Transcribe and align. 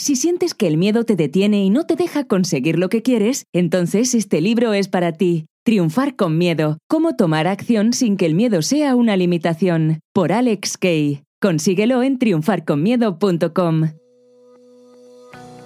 Si 0.00 0.16
sientes 0.16 0.54
que 0.54 0.66
el 0.66 0.78
miedo 0.78 1.04
te 1.04 1.14
detiene 1.14 1.62
y 1.62 1.68
no 1.68 1.84
te 1.84 1.94
deja 1.94 2.24
conseguir 2.24 2.78
lo 2.78 2.88
que 2.88 3.02
quieres, 3.02 3.44
entonces 3.52 4.14
este 4.14 4.40
libro 4.40 4.72
es 4.72 4.88
para 4.88 5.12
ti. 5.12 5.44
Triunfar 5.62 6.16
con 6.16 6.38
miedo. 6.38 6.78
Cómo 6.88 7.16
tomar 7.16 7.46
acción 7.46 7.92
sin 7.92 8.16
que 8.16 8.24
el 8.24 8.34
miedo 8.34 8.62
sea 8.62 8.96
una 8.96 9.14
limitación. 9.18 10.00
Por 10.14 10.32
Alex 10.32 10.78
Kay. 10.78 11.24
Consíguelo 11.38 12.02
en 12.02 12.18
triunfarconmiedo.com. 12.18 13.88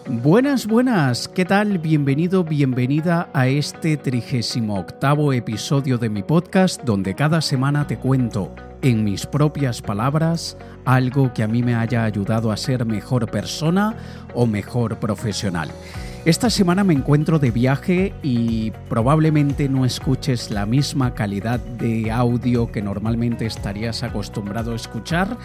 Buenas, 0.08 0.66
buenas, 0.66 1.28
¿qué 1.28 1.44
tal? 1.44 1.78
Bienvenido, 1.78 2.42
bienvenida 2.42 3.30
a 3.32 3.46
este 3.46 3.96
38 3.96 5.32
episodio 5.32 5.96
de 5.96 6.10
mi 6.10 6.24
podcast 6.24 6.82
donde 6.82 7.14
cada 7.14 7.40
semana 7.40 7.86
te 7.86 7.98
cuento 7.98 8.52
en 8.84 9.02
mis 9.02 9.24
propias 9.24 9.80
palabras 9.80 10.58
algo 10.84 11.32
que 11.32 11.42
a 11.42 11.48
mí 11.48 11.62
me 11.62 11.74
haya 11.74 12.04
ayudado 12.04 12.52
a 12.52 12.56
ser 12.58 12.84
mejor 12.84 13.30
persona 13.30 13.96
o 14.34 14.46
mejor 14.46 14.98
profesional. 14.98 15.70
Esta 16.26 16.50
semana 16.50 16.84
me 16.84 16.92
encuentro 16.92 17.38
de 17.38 17.50
viaje 17.50 18.14
y 18.22 18.72
probablemente 18.90 19.70
no 19.70 19.86
escuches 19.86 20.50
la 20.50 20.66
misma 20.66 21.14
calidad 21.14 21.60
de 21.60 22.10
audio 22.10 22.70
que 22.70 22.82
normalmente 22.82 23.46
estarías 23.46 24.02
acostumbrado 24.02 24.72
a 24.72 24.76
escuchar, 24.76 25.36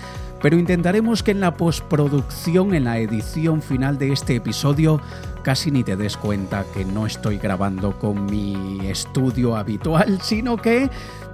pero 0.42 0.58
intentaremos 0.58 1.24
que 1.24 1.32
en 1.32 1.40
la 1.40 1.56
postproducción, 1.56 2.74
en 2.74 2.86
la 2.86 2.98
edición 2.98 3.62
final 3.62 3.98
de 3.98 4.12
este 4.12 4.36
episodio, 4.36 5.02
casi 5.44 5.72
ni 5.72 5.84
te 5.84 5.96
des 5.96 6.16
cuenta 6.16 6.66
que 6.74 6.84
no 6.86 7.06
estoy 7.06 7.38
grabando 7.38 7.98
con 7.98 8.26
mi 8.26 8.80
estudio 8.86 9.56
habitual, 9.56 10.20
sino 10.22 10.58
que 10.58 10.90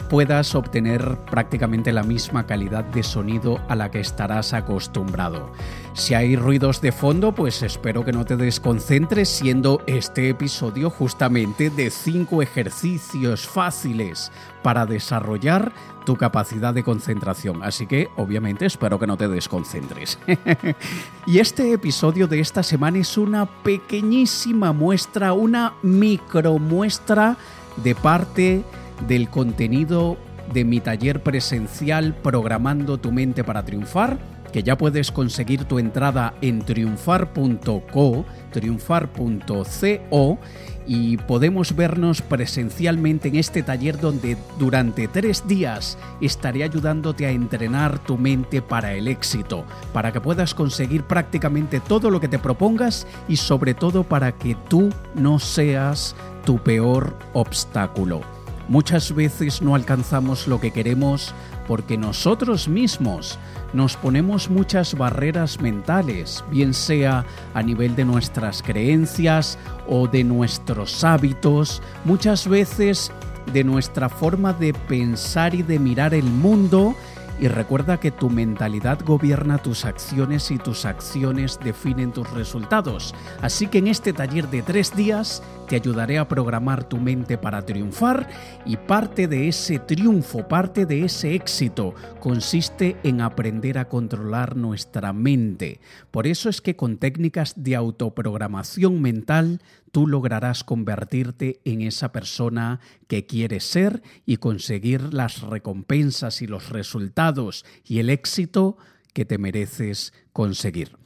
puedas 0.10 0.56
obtener 0.56 1.18
prácticamente 1.30 1.92
la 1.92 2.04
misma 2.04 2.46
calidad 2.46 2.84
de 2.84 3.04
sonido 3.04 3.60
a 3.68 3.76
la 3.76 3.92
que 3.92 4.00
estarás 4.00 4.54
acostumbrado. 4.54 5.52
Si 5.94 6.14
hay 6.14 6.36
ruidos 6.36 6.82
de 6.82 6.92
fondo, 6.92 7.34
pues 7.34 7.64
espero 7.64 8.04
que 8.04 8.12
no 8.12 8.26
te 8.26 8.36
desconcentres 8.36 9.30
siendo 9.30 9.82
este 9.88 10.30
episodio 10.30 10.90
justamente 10.90 11.70
de 11.70 11.90
5 11.90 12.42
ejercicios 12.42 13.48
fáciles 13.48 14.32
para 14.62 14.86
desarrollar 14.86 15.72
tu 16.06 16.16
capacidad 16.16 16.74
de 16.74 16.84
concentración. 16.84 17.64
Así 17.64 17.88
que 17.88 18.10
obviamente 18.16 18.66
espero 18.66 19.00
que 19.00 19.08
no 19.08 19.18
te 19.18 19.28
desconcentres. 19.28 20.20
y 21.26 21.40
este 21.40 21.74
episodio 21.74 22.28
de 22.28 22.40
esta 22.40 22.64
semana 22.64 23.00
es 23.00 23.18
una 23.18 23.46
pequeñísima 23.46 24.72
muestra, 24.72 25.34
una 25.34 25.74
micro 25.82 26.60
muestra 26.60 27.38
de 27.78 27.96
parte 27.96 28.64
del 29.08 29.30
contenido 29.30 30.18
de 30.54 30.64
mi 30.64 30.80
taller 30.80 31.22
presencial 31.24 32.14
Programando 32.16 32.98
tu 32.98 33.12
mente 33.12 33.44
para 33.44 33.64
triunfar, 33.64 34.18
que 34.52 34.64
ya 34.64 34.78
puedes 34.78 35.12
conseguir 35.12 35.66
tu 35.66 35.80
entrada 35.80 36.34
en 36.42 36.62
triunfar.co, 36.62 38.26
triunfar.co 38.52 40.40
y 40.88 41.18
podemos 41.18 41.76
vernos 41.76 42.22
presencialmente 42.22 43.28
en 43.28 43.36
este 43.36 43.64
taller 43.64 44.00
donde 44.00 44.38
durante 44.60 45.08
tres 45.08 45.48
días 45.48 45.98
estaré 46.22 46.64
ayudándote 46.64 47.26
a 47.26 47.32
entrenar 47.32 48.00
tu 48.00 48.18
mente 48.18 48.62
para 48.62 48.94
el 48.94 49.08
éxito, 49.08 49.66
para 49.94 50.12
que 50.12 50.22
puedas 50.22 50.54
conseguir 50.54 51.04
prácticamente 51.04 51.80
todo 51.80 52.10
lo 52.10 52.22
que 52.22 52.28
te 52.28 52.40
propongas 52.40 53.08
y 53.28 53.38
sobre 53.38 53.74
todo 53.74 54.04
para 54.04 54.32
que 54.34 54.56
tú 54.70 54.90
no 55.16 55.40
seas 55.40 56.16
tu 56.46 56.60
peor 56.60 57.18
obstáculo. 57.34 58.35
Muchas 58.68 59.14
veces 59.14 59.62
no 59.62 59.76
alcanzamos 59.76 60.48
lo 60.48 60.60
que 60.60 60.72
queremos 60.72 61.34
porque 61.68 61.98
nosotros 61.98 62.68
mismos 62.68 63.38
nos 63.74 63.96
ponemos 63.98 64.50
muchas 64.50 64.96
barreras 64.96 65.60
mentales, 65.62 66.44
bien 66.50 66.74
sea 66.74 67.26
a 67.54 67.62
nivel 67.62 67.96
de 67.96 68.06
nuestras 68.06 68.64
creencias 68.64 69.58
o 69.88 70.08
de 70.08 70.24
nuestros 70.24 71.04
hábitos, 71.04 71.82
muchas 72.06 72.48
veces 72.48 73.12
de 73.54 73.64
nuestra 73.64 74.10
forma 74.10 74.54
de 74.54 74.74
pensar 74.74 75.54
y 75.54 75.62
de 75.62 75.78
mirar 75.78 76.14
el 76.14 76.26
mundo 76.26 76.96
y 77.40 77.48
recuerda 77.48 78.00
que 78.00 78.12
tu 78.12 78.30
mentalidad 78.30 79.00
gobierna 79.04 79.58
tus 79.58 79.86
acciones 79.86 80.52
y 80.52 80.58
tus 80.58 80.86
acciones 80.86 81.60
definen 81.64 82.12
tus 82.12 82.30
resultados. 82.32 83.14
Así 83.42 83.68
que 83.68 83.80
en 83.80 83.88
este 83.88 84.14
taller 84.14 84.50
de 84.50 84.62
tres 84.62 84.96
días 84.96 85.44
te 85.68 85.76
ayudaré 85.76 86.20
a 86.20 86.28
programar 86.28 86.88
tu 86.88 86.98
mente 86.98 87.38
para 87.38 87.66
triunfar 87.66 88.30
y 88.66 88.78
parte 88.78 89.28
de 89.28 89.48
ese 89.48 89.80
triunfo, 89.80 90.48
parte 90.48 90.86
de 90.86 91.06
ese 91.06 91.34
éxito 91.34 91.94
consiste 92.20 92.98
en 93.04 93.22
aprender 93.22 93.78
a 93.78 93.90
controlar 93.90 94.56
nuestra 94.56 95.12
mente. 95.14 95.80
Por 96.12 96.28
eso 96.28 96.50
es 96.50 96.62
que 96.62 96.76
con 96.76 96.98
técnicas 96.98 97.54
de 97.58 97.76
autoprogramación 97.76 99.02
mental 99.02 99.62
tú 99.96 100.08
lograrás 100.08 100.66
convertirte 100.66 101.62
en 101.64 101.82
esa 101.82 102.12
persona 102.12 102.82
que 103.08 103.26
quieres 103.26 103.64
ser 103.64 104.04
y 104.26 104.36
conseguir 104.36 105.14
las 105.14 105.40
recompensas 105.40 106.42
y 106.42 106.48
los 106.48 106.68
resultados 106.68 107.64
y 107.86 108.00
el 108.00 108.10
éxito 108.10 108.76
que 109.14 109.24
te 109.24 109.38
mereces 109.38 110.12
conseguir. 110.34 110.98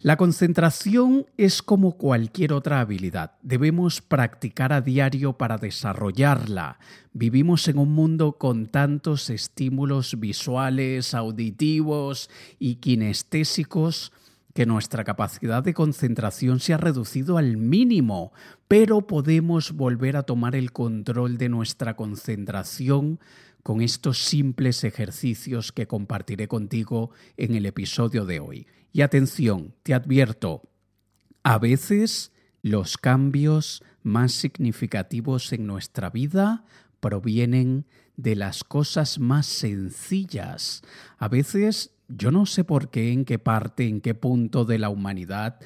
La 0.00 0.18
concentración 0.18 1.24
es 1.38 1.62
como 1.62 1.96
cualquier 1.96 2.52
otra 2.52 2.80
habilidad. 2.80 3.32
Debemos 3.40 4.02
practicar 4.02 4.74
a 4.74 4.82
diario 4.82 5.38
para 5.38 5.56
desarrollarla. 5.56 6.78
Vivimos 7.14 7.66
en 7.68 7.78
un 7.78 7.94
mundo 7.94 8.36
con 8.36 8.66
tantos 8.66 9.30
estímulos 9.30 10.20
visuales, 10.20 11.14
auditivos 11.14 12.28
y 12.58 12.74
kinestésicos 12.74 14.12
que 14.54 14.66
nuestra 14.66 15.04
capacidad 15.04 15.62
de 15.62 15.74
concentración 15.74 16.60
se 16.60 16.72
ha 16.72 16.76
reducido 16.76 17.38
al 17.38 17.56
mínimo, 17.56 18.32
pero 18.68 19.06
podemos 19.06 19.72
volver 19.72 20.16
a 20.16 20.22
tomar 20.22 20.54
el 20.54 20.72
control 20.72 21.36
de 21.38 21.48
nuestra 21.48 21.96
concentración 21.96 23.18
con 23.64 23.82
estos 23.82 24.18
simples 24.24 24.84
ejercicios 24.84 25.72
que 25.72 25.88
compartiré 25.88 26.46
contigo 26.48 27.10
en 27.36 27.54
el 27.56 27.66
episodio 27.66 28.24
de 28.24 28.38
hoy. 28.38 28.66
Y 28.92 29.02
atención, 29.02 29.74
te 29.82 29.92
advierto, 29.92 30.62
a 31.42 31.58
veces 31.58 32.30
los 32.62 32.96
cambios 32.96 33.82
más 34.02 34.32
significativos 34.32 35.52
en 35.52 35.66
nuestra 35.66 36.10
vida 36.10 36.64
provienen 37.00 37.86
de 38.16 38.36
las 38.36 38.62
cosas 38.62 39.18
más 39.18 39.46
sencillas. 39.46 40.82
A 41.18 41.28
veces 41.28 41.93
yo 42.08 42.30
no 42.30 42.46
sé 42.46 42.64
por 42.64 42.90
qué, 42.90 43.12
en 43.12 43.24
qué 43.24 43.38
parte, 43.38 43.86
en 43.86 44.00
qué 44.00 44.14
punto 44.14 44.64
de 44.64 44.78
la 44.78 44.90
humanidad 44.90 45.58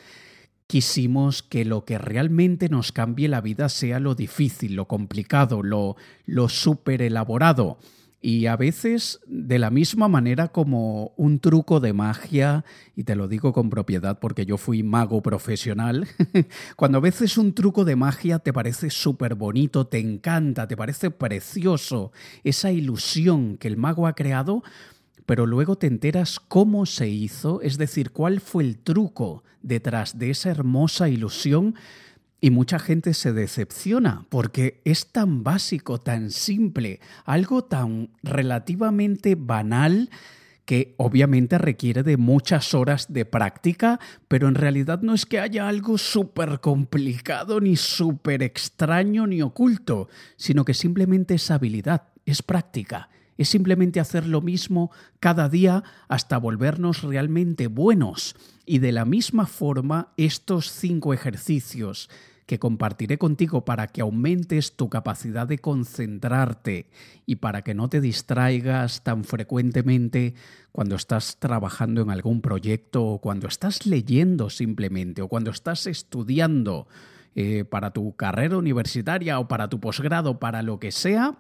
quisimos 0.69 1.43
que 1.43 1.65
lo 1.65 1.85
que 1.87 1.97
realmente 1.97 2.69
nos 2.69 2.93
cambie 2.93 3.27
la 3.27 3.41
vida 3.41 3.71
sea 3.71 4.01
lo 4.01 4.15
difícil, 4.15 4.77
lo 4.77 4.87
complicado, 4.87 5.63
lo, 5.63 5.97
lo 6.27 6.49
súper 6.51 7.01
elaborado. 7.01 7.79
Y 8.21 8.47
a 8.47 8.57
veces 8.57 9.21
de 9.27 9.59
la 9.61 9.71
misma 9.71 10.09
manera 10.09 10.49
como 10.49 11.13
un 11.17 11.39
truco 11.39 11.81
de 11.81 11.93
magia, 11.93 12.65
y 12.97 13.05
te 13.05 13.15
lo 13.15 13.29
digo 13.29 13.53
con 13.53 13.71
propiedad 13.71 14.19
porque 14.19 14.45
yo 14.45 14.59
fui 14.59 14.83
mago 14.83 15.23
profesional, 15.23 16.07
cuando 16.77 16.99
a 16.99 17.01
veces 17.01 17.39
un 17.39 17.55
truco 17.55 17.85
de 17.85 17.97
magia 17.97 18.41
te 18.41 18.53
parece 18.53 18.91
súper 18.91 19.37
bonito, 19.37 19.87
te 19.87 20.01
encanta, 20.01 20.67
te 20.67 20.77
parece 20.77 21.11
precioso, 21.13 22.13
esa 22.45 22.73
ilusión 22.73 23.57
que 23.57 23.69
el 23.69 23.77
mago 23.77 24.07
ha 24.07 24.15
creado, 24.15 24.65
pero 25.29 25.45
luego 25.45 25.77
te 25.77 25.89
enteras 25.89 26.41
cómo 26.41 26.87
se 26.87 27.07
hizo, 27.11 27.61
es 27.61 27.77
decir, 27.77 28.13
cuál 28.13 28.41
fue 28.41 28.65
el 28.65 28.79
truco 28.79 29.45
detrás 29.61 30.19
de 30.19 30.31
esa 30.31 30.49
hermosa 30.49 31.11
ilusión, 31.11 31.75
y 32.41 32.49
mucha 32.49 32.79
gente 32.79 33.13
se 33.13 33.35
decepciona 33.35 34.25
porque 34.31 34.81
es 34.87 35.13
tan 35.13 35.45
básico, 35.45 36.01
tan 36.01 36.31
simple, 36.31 37.01
algo 37.27 37.63
tan 37.63 38.09
relativamente 38.23 39.35
banal 39.35 40.09
que 40.65 40.95
obviamente 40.97 41.59
requiere 41.59 42.03
de 42.03 42.17
muchas 42.17 42.73
horas 42.73 43.13
de 43.13 43.27
práctica, 43.27 44.01
pero 44.29 44.49
en 44.49 44.55
realidad 44.55 45.03
no 45.03 45.13
es 45.13 45.27
que 45.27 45.41
haya 45.41 45.69
algo 45.69 45.99
súper 45.99 46.61
complicado, 46.61 47.61
ni 47.61 47.77
súper 47.77 48.43
extraño, 48.43 49.27
ni 49.27 49.43
oculto, 49.43 50.09
sino 50.37 50.65
que 50.65 50.73
simplemente 50.73 51.35
es 51.35 51.51
habilidad, 51.51 52.05
es 52.25 52.43
práctica, 52.43 53.11
es 53.39 53.49
simplemente 53.49 54.01
hacer 54.01 54.27
lo 54.27 54.43
mismo 54.43 54.91
cada 55.21 55.49
día 55.49 55.85
hasta 56.09 56.37
volvernos 56.37 57.03
realmente 57.03 57.69
buenos. 57.69 58.37
Y 58.67 58.81
de 58.81 58.93
la 58.93 59.07
misma 59.07 59.47
forma, 59.47 60.13
estos 60.17 60.71
cinco 60.71 61.15
ejercicios 61.15 62.11
que 62.49 62.59
compartiré 62.59 63.19
contigo 63.19 63.67
para 63.67 63.89
que 63.89 64.01
aumentes 64.01 64.75
tu 64.75 64.89
capacidad 64.89 65.47
de 65.47 65.59
concentrarte 65.59 66.89
y 67.27 67.37
para 67.37 67.63
que 67.63 67.75
no 67.75 67.89
te 67.89 68.01
distraigas 68.01 69.05
tan 69.05 69.23
frecuentemente 69.25 70.35
cuando 70.73 70.97
estás 70.97 71.37
trabajando 71.39 72.01
en 72.01 72.11
algún 72.11 72.41
proyecto 72.41 73.05
o 73.05 73.21
cuando 73.21 73.49
estás 73.49 73.85
leyendo 73.85 74.49
simplemente 74.49 75.21
o 75.21 75.29
cuando 75.29 75.51
estás 75.51 75.87
estudiando 75.87 76.89
eh, 77.35 77.65
para 77.65 77.91
tu 77.91 78.17
carrera 78.17 78.57
universitaria 78.57 79.39
o 79.39 79.47
para 79.47 79.69
tu 79.69 79.79
posgrado, 79.79 80.41
para 80.41 80.63
lo 80.63 80.81
que 80.81 80.91
sea, 80.91 81.37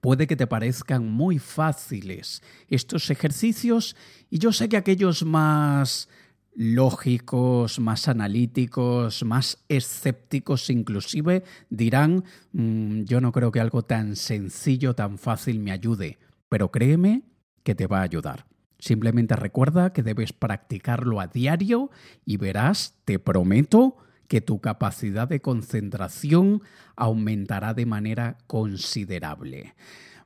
Puede 0.00 0.26
que 0.26 0.36
te 0.36 0.46
parezcan 0.46 1.06
muy 1.08 1.38
fáciles 1.38 2.42
estos 2.68 3.10
ejercicios 3.10 3.96
y 4.30 4.38
yo 4.38 4.52
sé 4.52 4.68
que 4.68 4.76
aquellos 4.76 5.24
más 5.24 6.08
lógicos, 6.54 7.80
más 7.80 8.08
analíticos, 8.08 9.24
más 9.24 9.58
escépticos 9.68 10.68
inclusive, 10.70 11.44
dirán, 11.70 12.24
mm, 12.52 13.02
yo 13.02 13.20
no 13.20 13.32
creo 13.32 13.52
que 13.52 13.60
algo 13.60 13.82
tan 13.82 14.16
sencillo, 14.16 14.94
tan 14.94 15.18
fácil 15.18 15.60
me 15.60 15.72
ayude, 15.72 16.18
pero 16.48 16.70
créeme 16.70 17.22
que 17.62 17.74
te 17.74 17.86
va 17.86 18.00
a 18.00 18.02
ayudar. 18.02 18.46
Simplemente 18.78 19.36
recuerda 19.36 19.92
que 19.92 20.02
debes 20.02 20.32
practicarlo 20.32 21.20
a 21.20 21.28
diario 21.28 21.90
y 22.24 22.36
verás, 22.36 22.98
te 23.04 23.18
prometo, 23.18 23.96
que 24.32 24.40
tu 24.40 24.62
capacidad 24.62 25.28
de 25.28 25.42
concentración 25.42 26.62
aumentará 26.96 27.74
de 27.74 27.84
manera 27.84 28.38
considerable. 28.46 29.74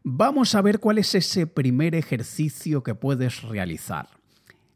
Vamos 0.04 0.54
a 0.54 0.62
ver 0.62 0.78
cuál 0.78 0.98
es 0.98 1.16
ese 1.16 1.48
primer 1.48 1.96
ejercicio 1.96 2.84
que 2.84 2.94
puedes 2.94 3.42
realizar. 3.42 4.06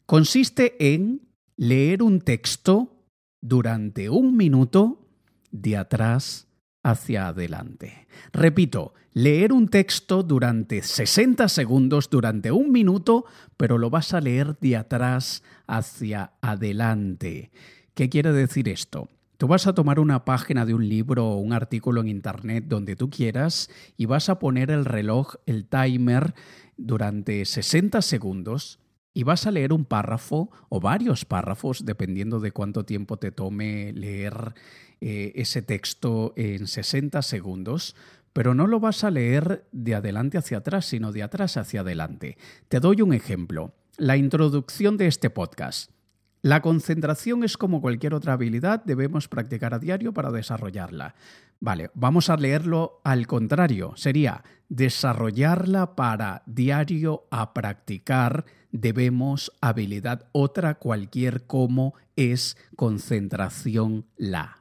Consiste 0.04 0.74
en 0.94 1.28
leer 1.56 2.02
un 2.02 2.22
texto 2.22 3.04
durante 3.40 4.10
un 4.10 4.36
minuto 4.36 5.06
de 5.52 5.76
atrás 5.76 6.48
hacia 6.82 7.28
adelante. 7.28 8.08
Repito, 8.32 8.94
leer 9.12 9.52
un 9.52 9.68
texto 9.68 10.24
durante 10.24 10.82
60 10.82 11.48
segundos, 11.48 12.10
durante 12.10 12.50
un 12.50 12.72
minuto, 12.72 13.26
pero 13.56 13.78
lo 13.78 13.90
vas 13.90 14.12
a 14.12 14.20
leer 14.20 14.58
de 14.58 14.76
atrás 14.76 15.44
hacia 15.68 16.32
adelante. 16.40 17.52
¿Qué 17.94 18.08
quiere 18.08 18.32
decir 18.32 18.68
esto? 18.68 19.08
Tú 19.40 19.48
vas 19.48 19.66
a 19.66 19.72
tomar 19.72 20.00
una 20.00 20.26
página 20.26 20.66
de 20.66 20.74
un 20.74 20.86
libro 20.86 21.26
o 21.26 21.38
un 21.38 21.54
artículo 21.54 22.02
en 22.02 22.08
Internet 22.08 22.64
donde 22.68 22.94
tú 22.94 23.08
quieras 23.08 23.70
y 23.96 24.04
vas 24.04 24.28
a 24.28 24.38
poner 24.38 24.70
el 24.70 24.84
reloj, 24.84 25.36
el 25.46 25.64
timer, 25.64 26.34
durante 26.76 27.46
60 27.46 28.02
segundos 28.02 28.80
y 29.14 29.22
vas 29.22 29.46
a 29.46 29.50
leer 29.50 29.72
un 29.72 29.86
párrafo 29.86 30.50
o 30.68 30.78
varios 30.78 31.24
párrafos, 31.24 31.86
dependiendo 31.86 32.38
de 32.38 32.52
cuánto 32.52 32.84
tiempo 32.84 33.16
te 33.16 33.32
tome 33.32 33.94
leer 33.94 34.52
eh, 35.00 35.32
ese 35.36 35.62
texto 35.62 36.34
en 36.36 36.66
60 36.66 37.22
segundos, 37.22 37.96
pero 38.34 38.54
no 38.54 38.66
lo 38.66 38.78
vas 38.78 39.04
a 39.04 39.10
leer 39.10 39.64
de 39.72 39.94
adelante 39.94 40.36
hacia 40.36 40.58
atrás, 40.58 40.84
sino 40.84 41.12
de 41.12 41.22
atrás 41.22 41.56
hacia 41.56 41.80
adelante. 41.80 42.36
Te 42.68 42.78
doy 42.78 43.00
un 43.00 43.14
ejemplo. 43.14 43.72
La 43.96 44.18
introducción 44.18 44.98
de 44.98 45.06
este 45.06 45.30
podcast. 45.30 45.92
La 46.42 46.62
concentración 46.62 47.44
es 47.44 47.58
como 47.58 47.82
cualquier 47.82 48.14
otra 48.14 48.32
habilidad, 48.32 48.82
debemos 48.84 49.28
practicar 49.28 49.74
a 49.74 49.78
diario 49.78 50.14
para 50.14 50.30
desarrollarla. 50.30 51.14
Vale, 51.60 51.90
vamos 51.92 52.30
a 52.30 52.36
leerlo 52.38 53.02
al 53.04 53.26
contrario. 53.26 53.92
Sería 53.96 54.42
desarrollarla 54.70 55.94
para 55.94 56.42
diario 56.46 57.24
a 57.30 57.52
practicar, 57.52 58.46
debemos 58.72 59.52
habilidad 59.60 60.28
otra 60.32 60.76
cualquier 60.76 61.46
como 61.46 61.92
es 62.16 62.56
concentración 62.76 64.06
la. 64.16 64.60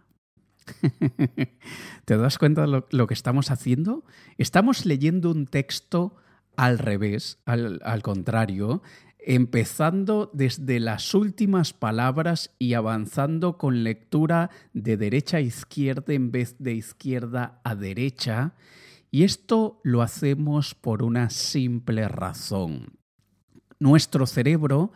¿Te 2.06 2.18
das 2.18 2.38
cuenta 2.38 2.64
de 2.64 2.84
lo, 2.90 3.08
que 3.08 3.14
estamos 3.14 3.52
haciendo? 3.52 4.04
Estamos 4.38 4.86
leyendo 4.86 5.32
un 5.32 5.46
texto 5.46 6.18
al 6.58 6.78
revés, 6.78 7.40
al, 7.46 7.80
al 7.86 8.02
contrario, 8.02 8.82
empezando 9.20 10.32
desde 10.34 10.80
las 10.80 11.14
últimas 11.14 11.74
palabras 11.74 12.52
y 12.58 12.74
avanzando 12.74 13.58
con 13.58 13.84
lectura 13.84 14.50
de 14.74 14.98
derecha 14.98 15.38
a 15.38 15.42
izquierda 15.42 16.14
en 16.14 16.32
vez 16.32 16.56
de 16.60 16.74
izquierda 16.74 17.60
a 17.64 17.76
derecha. 17.76 18.54
Y 19.12 19.24
esto 19.24 19.82
lo 19.84 20.02
hacemos 20.02 20.74
por 20.74 21.04
una 21.04 21.30
simple 21.30 22.08
razón. 22.08 22.94
Nuestro 23.80 24.26
cerebro, 24.26 24.92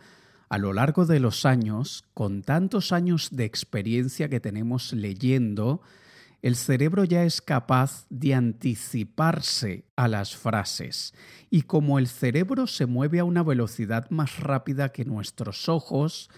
a 0.48 0.58
lo 0.58 0.72
largo 0.72 1.04
de 1.04 1.20
los 1.20 1.44
años, 1.44 2.04
con 2.14 2.42
tantos 2.42 2.92
años 2.92 3.28
de 3.32 3.44
experiencia 3.44 4.28
que 4.28 4.40
tenemos 4.40 4.92
leyendo, 4.92 5.82
el 6.44 6.56
cerebro 6.56 7.04
ya 7.04 7.24
es 7.24 7.40
capaz 7.40 8.04
de 8.10 8.34
anticiparse 8.34 9.86
a 9.96 10.08
las 10.08 10.36
frases 10.36 11.14
y 11.48 11.62
como 11.62 11.98
el 11.98 12.06
cerebro 12.06 12.66
se 12.66 12.84
mueve 12.84 13.20
a 13.20 13.24
una 13.24 13.42
velocidad 13.42 14.10
más 14.10 14.40
rápida 14.40 14.92
que 14.92 15.06
nuestros 15.06 15.70
ojos, 15.70 16.28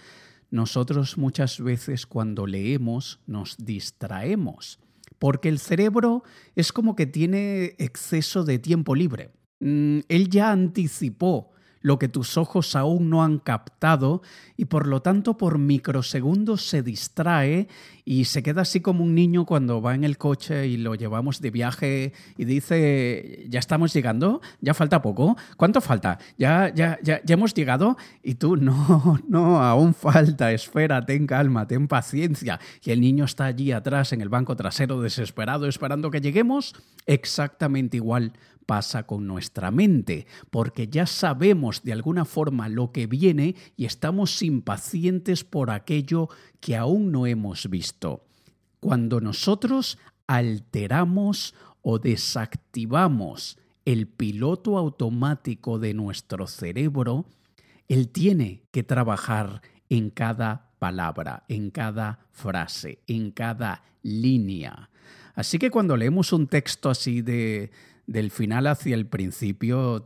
nosotros 0.48 1.18
muchas 1.18 1.60
veces 1.60 2.06
cuando 2.06 2.46
leemos 2.46 3.18
nos 3.26 3.56
distraemos, 3.56 4.78
porque 5.18 5.48
el 5.48 5.58
cerebro 5.58 6.22
es 6.54 6.70
como 6.70 6.94
que 6.94 7.06
tiene 7.06 7.74
exceso 7.78 8.44
de 8.44 8.60
tiempo 8.60 8.94
libre. 8.94 9.32
Mm, 9.58 10.02
él 10.08 10.30
ya 10.30 10.52
anticipó 10.52 11.50
lo 11.86 12.00
que 12.00 12.08
tus 12.08 12.36
ojos 12.36 12.74
aún 12.74 13.10
no 13.10 13.22
han 13.22 13.38
captado 13.38 14.20
y 14.56 14.64
por 14.64 14.88
lo 14.88 15.02
tanto 15.02 15.38
por 15.38 15.58
microsegundos 15.58 16.66
se 16.66 16.82
distrae 16.82 17.68
y 18.04 18.24
se 18.24 18.42
queda 18.42 18.62
así 18.62 18.80
como 18.80 19.04
un 19.04 19.14
niño 19.14 19.46
cuando 19.46 19.80
va 19.80 19.94
en 19.94 20.02
el 20.02 20.18
coche 20.18 20.66
y 20.66 20.78
lo 20.78 20.96
llevamos 20.96 21.40
de 21.40 21.52
viaje 21.52 22.12
y 22.36 22.44
dice, 22.44 23.46
ya 23.48 23.60
estamos 23.60 23.92
llegando, 23.92 24.40
ya 24.60 24.74
falta 24.74 25.00
poco, 25.00 25.36
¿cuánto 25.56 25.80
falta? 25.80 26.18
Ya, 26.36 26.74
ya, 26.74 26.98
ya, 27.04 27.20
ya 27.22 27.34
hemos 27.34 27.54
llegado 27.54 27.96
y 28.20 28.34
tú, 28.34 28.56
no, 28.56 29.20
no, 29.28 29.62
aún 29.62 29.94
falta, 29.94 30.50
espera, 30.50 31.06
ten 31.06 31.24
calma, 31.24 31.68
ten 31.68 31.86
paciencia. 31.86 32.58
Y 32.82 32.90
el 32.90 33.00
niño 33.00 33.26
está 33.26 33.44
allí 33.44 33.70
atrás 33.70 34.12
en 34.12 34.22
el 34.22 34.28
banco 34.28 34.56
trasero 34.56 35.00
desesperado 35.00 35.68
esperando 35.68 36.10
que 36.10 36.20
lleguemos, 36.20 36.74
exactamente 37.06 37.98
igual 37.98 38.32
pasa 38.66 39.04
con 39.06 39.26
nuestra 39.26 39.70
mente, 39.70 40.26
porque 40.50 40.88
ya 40.88 41.06
sabemos 41.06 41.82
de 41.82 41.92
alguna 41.92 42.24
forma 42.24 42.68
lo 42.68 42.92
que 42.92 43.06
viene 43.06 43.54
y 43.76 43.86
estamos 43.86 44.42
impacientes 44.42 45.44
por 45.44 45.70
aquello 45.70 46.28
que 46.60 46.76
aún 46.76 47.12
no 47.12 47.26
hemos 47.26 47.70
visto. 47.70 48.24
Cuando 48.80 49.20
nosotros 49.20 49.98
alteramos 50.26 51.54
o 51.80 51.98
desactivamos 51.98 53.58
el 53.84 54.08
piloto 54.08 54.76
automático 54.76 55.78
de 55.78 55.94
nuestro 55.94 56.48
cerebro, 56.48 57.26
él 57.88 58.08
tiene 58.08 58.64
que 58.72 58.82
trabajar 58.82 59.62
en 59.88 60.10
cada 60.10 60.72
palabra, 60.80 61.44
en 61.48 61.70
cada 61.70 62.26
frase, 62.32 62.98
en 63.06 63.30
cada 63.30 63.84
línea. 64.02 64.90
Así 65.34 65.58
que 65.58 65.70
cuando 65.70 65.96
leemos 65.96 66.32
un 66.32 66.48
texto 66.48 66.90
así 66.90 67.22
de, 67.22 67.70
del 68.06 68.30
final 68.30 68.66
hacia 68.66 68.94
el 68.94 69.06
principio, 69.06 70.02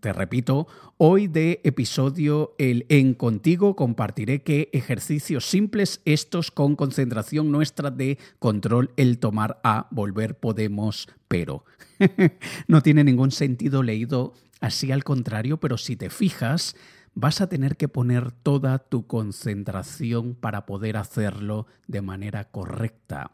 te 0.00 0.12
repito, 0.12 0.66
hoy 0.96 1.28
de 1.28 1.60
episodio 1.64 2.54
el 2.58 2.86
En 2.88 3.14
Contigo 3.14 3.76
compartiré 3.76 4.42
qué 4.42 4.70
ejercicios 4.72 5.46
simples 5.46 6.00
estos 6.04 6.50
con 6.50 6.76
concentración 6.76 7.50
nuestra 7.50 7.90
de 7.90 8.18
control, 8.38 8.90
el 8.96 9.18
tomar 9.18 9.60
a, 9.62 9.88
volver, 9.90 10.38
podemos, 10.38 11.08
pero. 11.28 11.64
no 12.68 12.82
tiene 12.82 13.04
ningún 13.04 13.30
sentido 13.30 13.82
leído 13.82 14.32
así 14.60 14.92
al 14.92 15.04
contrario, 15.04 15.58
pero 15.58 15.76
si 15.76 15.96
te 15.96 16.10
fijas, 16.10 16.74
vas 17.14 17.40
a 17.40 17.48
tener 17.48 17.76
que 17.76 17.88
poner 17.88 18.32
toda 18.32 18.78
tu 18.78 19.06
concentración 19.06 20.34
para 20.34 20.66
poder 20.66 20.96
hacerlo 20.96 21.66
de 21.86 22.00
manera 22.00 22.50
correcta. 22.50 23.30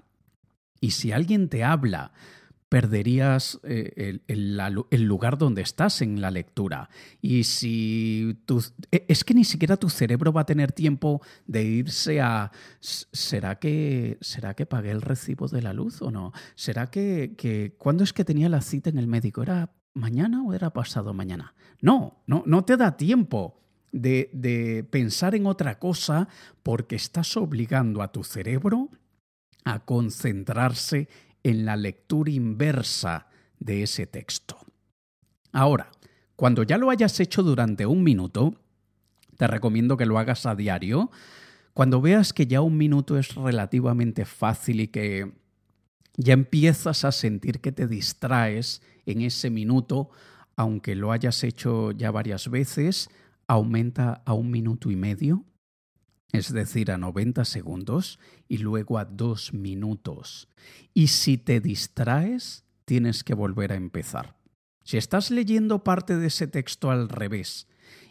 Y 0.81 0.93
si 0.93 1.13
alguien 1.13 1.49
te 1.49 1.65
habla 1.65 2.13
perderías 2.69 3.59
eh, 3.63 4.21
el, 4.27 5.05
lugar 5.05 5.39
donde 5.39 5.63
estás 5.63 6.03
en 6.03 6.21
la 6.21 6.31
lectura. 6.31 6.91
Y 7.21 7.45
si. 7.45 8.39
E, 8.91 9.07
es 9.09 9.25
que 9.25 9.35
ni 9.35 9.45
siquiera 9.45 9.77
tu 9.77 9.89
cerebro 9.89 10.33
va 10.33 10.43
a 10.43 10.47
tener 10.47 10.73
tiempo 10.73 11.23
de 11.47 11.65
irse 11.65 12.21
a... 12.21 12.53
¿Será 12.81 13.59
que, 13.59 14.19
¿será 14.21 14.55
que 14.55 14.67
pagué 14.67 14.91
el 14.91 15.03
recibo 15.03 15.49
de 15.49 15.63
la 15.63 15.73
luz 15.73 16.03
o 16.03 16.11
no? 16.11 16.33
¿Será 16.55 16.91
que, 16.91 17.35
que... 17.37 17.75
¿Cuándo 17.79 18.05
es 18.05 18.13
que 18.13 18.25
tenía 18.25 18.49
la 18.49 18.61
cita 18.61 18.91
en 18.91 18.99
el 18.99 19.07
médico? 19.07 19.43
¿Era 19.43 19.71
mañana 19.95 20.43
o 20.43 20.53
era 20.53 20.71
pasado 20.71 21.15
mañana? 21.15 21.55
No, 21.81 22.23
no, 22.27 22.43
no 22.47 22.65
te 22.65 22.77
da 22.77 22.97
tiempo. 22.97 23.55
De, 23.91 24.29
de 24.35 24.85
pensar 24.85 25.35
en 25.35 25.47
otra 25.47 25.79
cosa 25.79 26.29
porque 26.63 26.95
estás 26.95 27.39
obligando 27.39 28.03
a 28.03 28.13
tu 28.13 28.23
cerebro 28.23 28.91
a 29.65 29.81
concentrarse 29.81 31.09
en 31.43 31.65
la 31.65 31.77
lectura 31.77 32.31
inversa 32.31 33.29
de 33.59 33.83
ese 33.83 34.07
texto. 34.07 34.59
Ahora, 35.53 35.91
cuando 36.37 36.63
ya 36.63 36.79
lo 36.79 36.91
hayas 36.91 37.19
hecho 37.21 37.43
durante 37.43 37.87
un 37.87 38.03
minuto, 38.03 38.55
te 39.37 39.47
recomiendo 39.47 39.97
que 39.97 40.07
lo 40.07 40.19
hagas 40.19 40.47
a 40.47 40.55
diario. 40.55 41.11
Cuando 41.75 42.01
veas 42.01 42.33
que 42.33 42.47
ya 42.47 42.61
un 42.61 42.77
minuto 42.77 43.19
es 43.19 43.35
relativamente 43.35 44.25
fácil 44.25 44.81
y 44.81 44.89
que 44.89 45.33
ya 46.17 46.35
empiezas 46.35 47.05
a 47.05 47.13
sentir 47.13 47.61
que 47.61 47.73
te 47.73 47.87
distraes 47.87 48.83
en 49.07 49.23
ese 49.23 49.51
minuto, 49.51 50.11
aunque 50.57 50.97
lo 50.97 51.13
hayas 51.13 51.45
hecho 51.45 51.93
ya 51.93 52.11
varias 52.11 52.51
veces, 52.51 53.09
aumenta 53.47 54.23
a 54.27 54.35
un 54.35 54.51
minuto 54.51 54.91
y 54.91 54.97
medio, 54.97 55.45
es 56.33 56.53
decir, 56.53 56.91
a 56.91 56.99
90 56.99 57.45
segundos 57.45 58.19
y 58.49 58.59
luego 58.59 58.99
a 58.99 59.05
2 59.05 59.55
minutos. 59.55 60.49
Y 60.95 61.09
si 61.09 61.39
te 61.39 61.61
distraes, 61.61 62.65
tienes 62.85 63.25
que 63.25 63.35
volver 63.35 63.73
a 63.73 63.77
empezar. 63.77 64.37
Si 64.85 64.97
estás 64.97 65.31
leyendo 65.31 65.85
parte 65.85 66.17
de 66.17 66.29
ese 66.29 66.47
texto 66.47 66.91
al 66.91 67.09
revés 67.09 67.69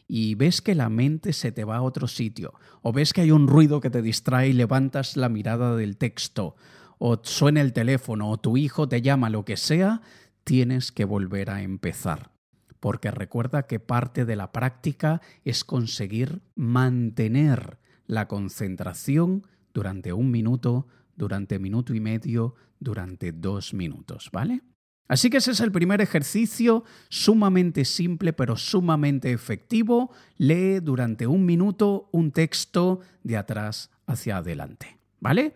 y 0.08 0.36
ves 0.36 0.62
que 0.62 0.76
la 0.76 0.90
mente 0.90 1.34
se 1.34 1.52
te 1.52 1.64
va 1.64 1.78
a 1.78 1.82
otro 1.82 2.08
sitio, 2.08 2.54
o 2.82 2.94
ves 2.94 3.14
que 3.14 3.22
hay 3.22 3.32
un 3.32 3.48
ruido 3.48 3.82
que 3.82 3.90
te 3.90 4.02
distrae 4.02 4.50
y 4.50 4.54
levantas 4.54 5.18
la 5.18 5.30
mirada 5.30 5.76
del 5.76 5.98
texto, 5.98 6.56
o 7.00 7.20
suena 7.24 7.62
el 7.62 7.74
teléfono, 7.74 8.30
o 8.30 8.38
tu 8.38 8.58
hijo 8.58 8.88
te 8.88 9.02
llama, 9.02 9.30
lo 9.30 9.44
que 9.44 9.58
sea, 9.58 10.02
tienes 10.44 10.92
que 10.92 11.06
volver 11.06 11.50
a 11.50 11.62
empezar. 11.62 12.32
Porque 12.80 13.12
recuerda 13.12 13.68
que 13.68 13.80
parte 13.80 14.24
de 14.26 14.36
la 14.36 14.52
práctica 14.52 15.22
es 15.44 15.64
conseguir 15.64 16.42
mantener 16.56 17.80
la 18.08 18.28
concentración 18.28 19.46
durante 19.74 20.14
un 20.14 20.32
minuto, 20.32 20.88
durante 21.16 21.60
minuto 21.60 21.94
y 21.94 22.00
medio, 22.00 22.56
durante 22.80 23.32
dos 23.32 23.74
minutos, 23.74 24.30
¿vale? 24.32 24.64
Así 25.08 25.30
que 25.30 25.38
ese 25.38 25.52
es 25.52 25.60
el 25.62 25.72
primer 25.72 26.02
ejercicio, 26.02 26.84
sumamente 27.10 27.86
simple 27.86 28.34
pero 28.34 28.58
sumamente 28.58 29.32
efectivo. 29.32 30.12
Lee 30.38 30.80
durante 30.82 31.28
un 31.28 31.46
minuto 31.46 32.10
un 32.12 32.32
texto 32.32 33.00
de 33.24 33.38
atrás 33.38 33.90
hacia 34.06 34.38
adelante. 34.38 34.98
¿Vale? 35.20 35.56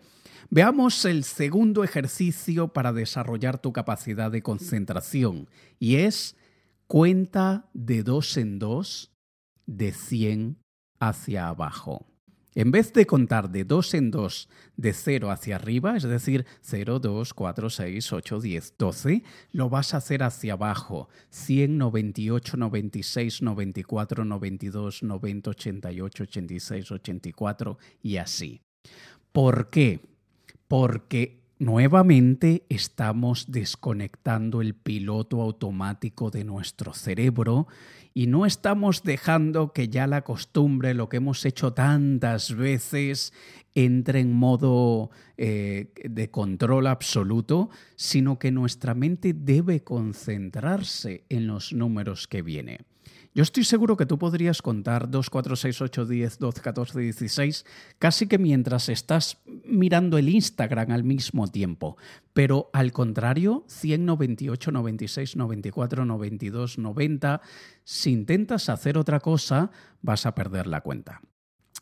Veamos 0.50 1.04
el 1.04 1.24
segundo 1.24 1.84
ejercicio 1.84 2.68
para 2.68 2.92
desarrollar 2.92 3.58
tu 3.58 3.72
capacidad 3.72 4.30
de 4.30 4.42
concentración 4.42 5.48
y 5.78 5.96
es 5.96 6.36
cuenta 6.86 7.70
de 7.72 8.02
dos 8.02 8.36
en 8.36 8.58
dos 8.58 9.12
de 9.66 9.92
100 9.92 10.58
hacia 10.98 11.48
abajo. 11.48 12.11
En 12.54 12.70
vez 12.70 12.92
de 12.92 13.06
contar 13.06 13.50
de 13.50 13.64
dos 13.64 13.94
en 13.94 14.10
dos 14.10 14.48
de 14.76 14.92
0 14.92 15.30
hacia 15.30 15.56
arriba, 15.56 15.96
es 15.96 16.02
decir, 16.02 16.44
0, 16.60 16.98
2, 16.98 17.32
4, 17.32 17.70
6, 17.70 18.12
8, 18.12 18.40
10, 18.40 18.74
12, 18.78 19.22
lo 19.52 19.70
vas 19.70 19.94
a 19.94 19.98
hacer 19.98 20.22
hacia 20.22 20.52
abajo. 20.52 21.08
100, 21.30 21.78
98, 21.78 22.56
96, 22.58 23.42
94, 23.42 24.24
92, 24.24 25.02
90, 25.02 25.50
88, 25.50 26.22
86, 26.24 26.92
84 26.92 27.78
y 28.02 28.16
así. 28.18 28.60
¿Por 29.32 29.70
qué? 29.70 30.00
Porque 30.68 31.41
nuevamente 31.62 32.64
estamos 32.68 33.52
desconectando 33.52 34.60
el 34.60 34.74
piloto 34.74 35.40
automático 35.40 36.28
de 36.32 36.42
nuestro 36.42 36.92
cerebro 36.92 37.68
y 38.12 38.26
no 38.26 38.46
estamos 38.46 39.04
dejando 39.04 39.72
que 39.72 39.88
ya 39.88 40.08
la 40.08 40.22
costumbre, 40.22 40.92
lo 40.92 41.08
que 41.08 41.18
hemos 41.18 41.44
hecho 41.46 41.72
tantas 41.72 42.56
veces, 42.56 43.32
entre 43.76 44.18
en 44.18 44.32
modo 44.32 45.12
eh, 45.36 45.92
de 46.04 46.30
control 46.30 46.88
absoluto, 46.88 47.70
sino 47.94 48.40
que 48.40 48.50
nuestra 48.50 48.94
mente 48.94 49.32
debe 49.32 49.84
concentrarse 49.84 51.24
en 51.28 51.46
los 51.46 51.72
números 51.72 52.26
que 52.26 52.42
vienen. 52.42 52.91
Yo 53.34 53.42
estoy 53.42 53.64
seguro 53.64 53.96
que 53.96 54.04
tú 54.04 54.18
podrías 54.18 54.60
contar 54.60 55.08
2, 55.10 55.30
4, 55.30 55.56
6, 55.56 55.80
8, 55.80 56.04
10, 56.04 56.38
12, 56.38 56.60
14, 56.60 57.00
16, 57.00 57.64
casi 57.98 58.26
que 58.26 58.36
mientras 58.36 58.90
estás 58.90 59.38
mirando 59.64 60.18
el 60.18 60.28
Instagram 60.28 60.90
al 60.90 61.02
mismo 61.02 61.48
tiempo. 61.48 61.96
Pero 62.34 62.68
al 62.74 62.92
contrario, 62.92 63.64
100, 63.68 64.04
98, 64.04 64.70
96, 64.70 65.36
94, 65.36 66.04
92, 66.04 66.78
90, 66.78 67.40
si 67.84 68.12
intentas 68.12 68.68
hacer 68.68 68.98
otra 68.98 69.20
cosa, 69.20 69.70
vas 70.02 70.26
a 70.26 70.34
perder 70.34 70.66
la 70.66 70.82
cuenta. 70.82 71.22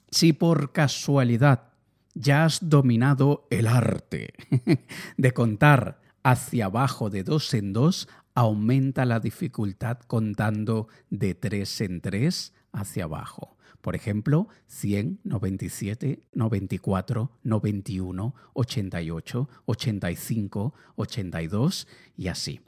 Si 0.08 0.32
por 0.32 0.70
casualidad 0.70 1.72
ya 2.14 2.44
has 2.44 2.68
dominado 2.68 3.48
el 3.50 3.66
arte 3.66 4.34
de 5.16 5.32
contar 5.32 6.00
hacia 6.22 6.66
abajo 6.66 7.10
de 7.10 7.24
dos 7.24 7.52
en 7.54 7.72
dos, 7.72 8.08
aumenta 8.40 9.04
la 9.04 9.20
dificultad 9.20 9.98
contando 9.98 10.88
de 11.10 11.34
tres 11.34 11.78
en 11.82 12.00
tres 12.00 12.54
hacia 12.72 13.04
abajo. 13.04 13.58
Por 13.82 13.94
ejemplo, 13.94 14.48
100, 14.66 15.20
97, 15.24 16.20
94, 16.32 17.32
91, 17.42 18.34
88, 18.54 19.48
85, 19.66 20.74
82 20.96 21.88
y 22.16 22.28
así. 22.28 22.60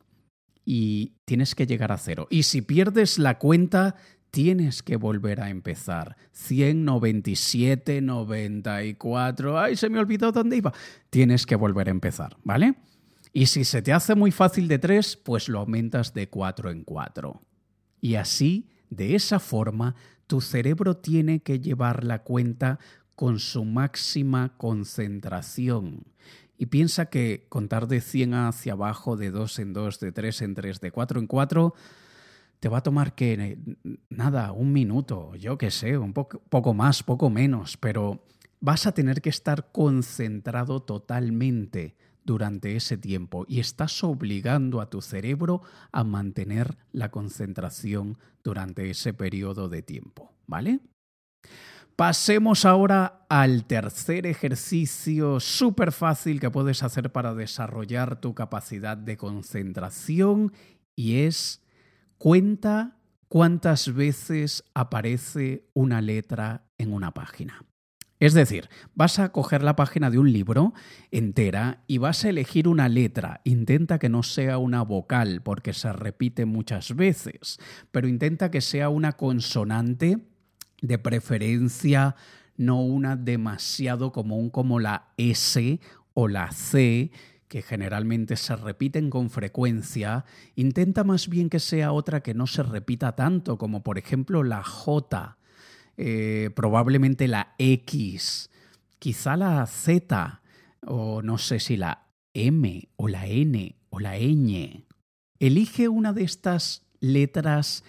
Y 0.67 1.15
tienes 1.25 1.55
que 1.55 1.67
llegar 1.67 1.91
a 1.91 1.97
cero. 1.97 2.27
Y 2.29 2.43
si 2.43 2.61
pierdes 2.61 3.19
la 3.19 3.39
cuenta, 3.39 3.97
tienes 4.31 4.83
que 4.83 4.97
volver 4.97 5.41
a 5.41 5.49
empezar. 5.49 6.19
100, 6.33 6.85
97, 6.85 8.03
94. 8.03 9.59
¡Ay, 9.59 9.77
se 9.77 9.89
me 9.89 9.99
olvidó 9.99 10.33
dónde 10.33 10.59
iba! 10.59 10.75
Tienes 11.09 11.47
que 11.47 11.57
volver 11.57 11.89
a 11.89 11.93
empezar, 11.93 12.37
¿vale? 12.45 12.75
Y 13.33 13.47
si 13.47 13.65
se 13.65 13.81
te 13.81 13.93
hace 13.93 14.15
muy 14.15 14.31
fácil 14.31 14.69
de 14.69 14.79
3, 14.79 15.17
pues 15.17 15.49
lo 15.49 15.61
aumentas 15.61 16.13
de 16.13 16.29
4 16.29 16.71
en 16.71 16.85
4. 16.85 17.43
Y 18.01 18.17
así, 18.17 18.69
de 18.91 19.15
esa 19.15 19.39
forma, 19.39 19.95
tu 20.27 20.41
cerebro 20.41 20.97
tiene 20.97 21.41
que 21.41 21.61
llevar 21.61 22.05
la 22.05 22.23
cuenta 22.23 22.79
con 23.15 23.39
su 23.39 23.65
máxima 23.65 24.57
concentración. 24.59 26.05
Y 26.59 26.67
piensa 26.67 27.07
que 27.07 27.47
contar 27.49 27.89
de 27.89 28.01
100 28.01 28.35
hacia 28.35 28.75
abajo, 28.75 29.17
de 29.17 29.31
2 29.31 29.59
en 29.61 29.73
2, 29.73 30.01
de 30.01 30.13
3 30.13 30.43
en 30.43 30.55
3, 30.55 30.81
de 30.81 30.91
4 30.91 31.21
en 31.21 31.27
4, 31.27 31.75
te 32.61 32.69
va 32.69 32.79
a 32.79 32.83
tomar 32.83 33.15
que 33.15 33.59
nada, 34.11 34.53
un 34.53 34.73
minuto, 34.73 35.35
yo 35.37 35.59
qué 35.59 35.71
sé, 35.71 35.99
un 35.99 36.13
poco, 36.13 36.41
poco 36.49 36.75
más, 36.75 37.03
poco 37.03 37.31
menos, 37.31 37.77
pero 37.77 38.25
vas 38.61 38.87
a 38.87 38.93
tener 38.93 39.21
que 39.21 39.31
estar 39.31 39.73
concentrado 39.73 40.81
totalmente 40.81 41.97
durante 42.25 42.77
ese 42.77 42.97
tiempo 42.97 43.45
y 43.49 43.61
estás 43.61 44.03
obligando 44.05 44.81
a 44.81 44.91
tu 44.91 45.01
cerebro 45.03 45.63
a 45.93 46.05
mantener 46.05 46.77
la 46.93 47.11
concentración 47.11 48.19
durante 48.43 48.91
ese 48.91 49.15
periodo 49.15 49.69
de 49.69 49.83
tiempo, 49.83 50.33
¿vale? 50.47 50.81
Pasemos 51.97 52.65
ahora 52.65 53.27
al 53.29 53.65
tercer 53.65 54.27
ejercicio 54.27 55.41
súper 55.41 55.93
fácil 55.93 56.41
que 56.41 56.51
puedes 56.51 56.83
hacer 56.83 57.13
para 57.13 57.35
desarrollar 57.35 58.21
tu 58.21 58.35
capacidad 58.35 58.97
de 58.97 59.17
concentración 59.17 60.53
y 60.97 61.21
es 61.21 61.63
cuenta 62.17 62.97
cuántas 63.29 63.95
veces 63.95 64.65
aparece 64.75 65.69
una 65.75 66.01
letra 66.01 66.65
en 66.79 66.93
una 66.93 67.13
página. 67.13 67.65
Es 68.23 68.35
decir, 68.35 68.69
vas 68.95 69.19
a 69.19 69.33
coger 69.33 69.65
la 69.65 69.75
página 69.75 70.09
de 70.09 70.17
un 70.17 70.33
libro 70.33 70.75
entera 71.11 71.83
y 71.89 71.99
vas 71.99 72.25
a 72.25 72.29
elegir 72.29 72.69
una 72.69 72.89
letra. 72.89 73.41
Intenta 73.43 73.99
que 73.99 74.09
no 74.09 74.23
sea 74.23 74.59
una 74.59 74.83
vocal 74.83 75.43
porque 75.43 75.73
se 75.73 75.93
repite 75.93 76.45
muchas 76.45 76.95
veces, 76.95 77.59
pero 77.91 78.07
intenta 78.07 78.49
que 78.53 78.61
sea 78.61 78.91
una 78.91 79.15
consonante 79.15 80.19
de 80.81 80.99
preferencia, 80.99 82.15
no 82.57 82.81
una 82.83 83.17
demasiado 83.17 84.13
común 84.13 84.51
como 84.51 84.79
la 84.79 85.09
S 85.17 85.81
o 86.15 86.29
la 86.29 86.53
C 86.53 87.11
que 87.49 87.61
generalmente 87.61 88.37
se 88.37 88.55
repiten 88.55 89.11
con 89.11 89.31
frecuencia, 89.31 90.27
intenta 90.55 91.03
más 91.03 91.29
bien 91.29 91.51
que 91.51 91.59
sea 91.59 91.91
otra 91.91 92.23
que 92.23 92.35
no 92.35 92.47
se 92.47 92.63
repita 92.63 93.17
tanto, 93.17 93.59
como 93.59 93.83
por 93.83 93.99
ejemplo 93.99 94.45
la 94.45 94.63
J 94.63 95.39
eh, 96.05 96.51
probablemente 96.51 97.29
la 97.29 97.55
X, 97.59 98.51
quizá 98.99 99.37
la 99.37 99.65
Z, 99.67 100.43
o 100.85 101.23
no 101.23 101.39
sé 101.39 101.61
si 101.61 101.77
la 101.77 102.09
M 102.35 102.89
o 102.97 103.07
la 103.07 103.29
N 103.29 103.77
o 103.89 104.01
la 104.01 104.19
ñ. 104.19 104.85
Elige 105.39 105.89
una 105.89 106.13
de 106.13 106.25
estas 106.25 106.83
letras 106.99 107.85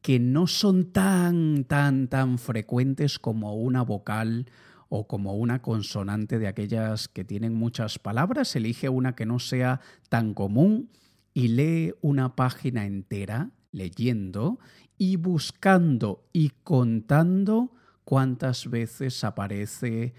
que 0.00 0.18
no 0.18 0.46
son 0.46 0.90
tan, 0.90 1.64
tan, 1.64 2.08
tan 2.08 2.38
frecuentes 2.38 3.18
como 3.18 3.54
una 3.54 3.82
vocal 3.82 4.50
o 4.88 5.06
como 5.06 5.34
una 5.34 5.60
consonante 5.60 6.38
de 6.38 6.48
aquellas 6.48 7.08
que 7.08 7.24
tienen 7.24 7.54
muchas 7.54 7.98
palabras. 7.98 8.56
Elige 8.56 8.88
una 8.88 9.14
que 9.14 9.26
no 9.26 9.38
sea 9.38 9.82
tan 10.08 10.32
común 10.32 10.88
y 11.34 11.48
lee 11.48 11.92
una 12.00 12.36
página 12.36 12.86
entera 12.86 13.50
leyendo 13.70 14.58
y 15.00 15.16
buscando 15.16 16.28
y 16.30 16.50
contando 16.62 17.72
cuántas 18.04 18.68
veces 18.68 19.24
aparece, 19.24 20.12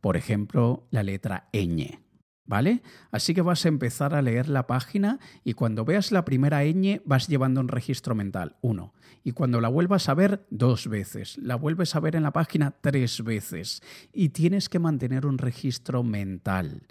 por 0.00 0.16
ejemplo, 0.16 0.86
la 0.92 1.02
letra 1.02 1.48
ñ. 1.52 1.98
¿Vale? 2.46 2.82
Así 3.10 3.34
que 3.34 3.42
vas 3.42 3.64
a 3.64 3.68
empezar 3.68 4.14
a 4.14 4.22
leer 4.22 4.48
la 4.48 4.68
página 4.68 5.18
y 5.42 5.54
cuando 5.54 5.84
veas 5.84 6.12
la 6.12 6.24
primera 6.24 6.62
ñ 6.62 7.02
vas 7.04 7.26
llevando 7.26 7.60
un 7.60 7.66
registro 7.66 8.14
mental, 8.14 8.54
uno. 8.60 8.94
Y 9.24 9.32
cuando 9.32 9.60
la 9.60 9.68
vuelvas 9.68 10.08
a 10.08 10.14
ver, 10.14 10.46
dos 10.50 10.86
veces. 10.86 11.36
La 11.38 11.56
vuelves 11.56 11.96
a 11.96 12.00
ver 12.00 12.14
en 12.14 12.22
la 12.22 12.32
página 12.32 12.76
tres 12.80 13.24
veces. 13.24 13.82
Y 14.12 14.28
tienes 14.28 14.68
que 14.68 14.78
mantener 14.78 15.26
un 15.26 15.38
registro 15.38 16.04
mental. 16.04 16.86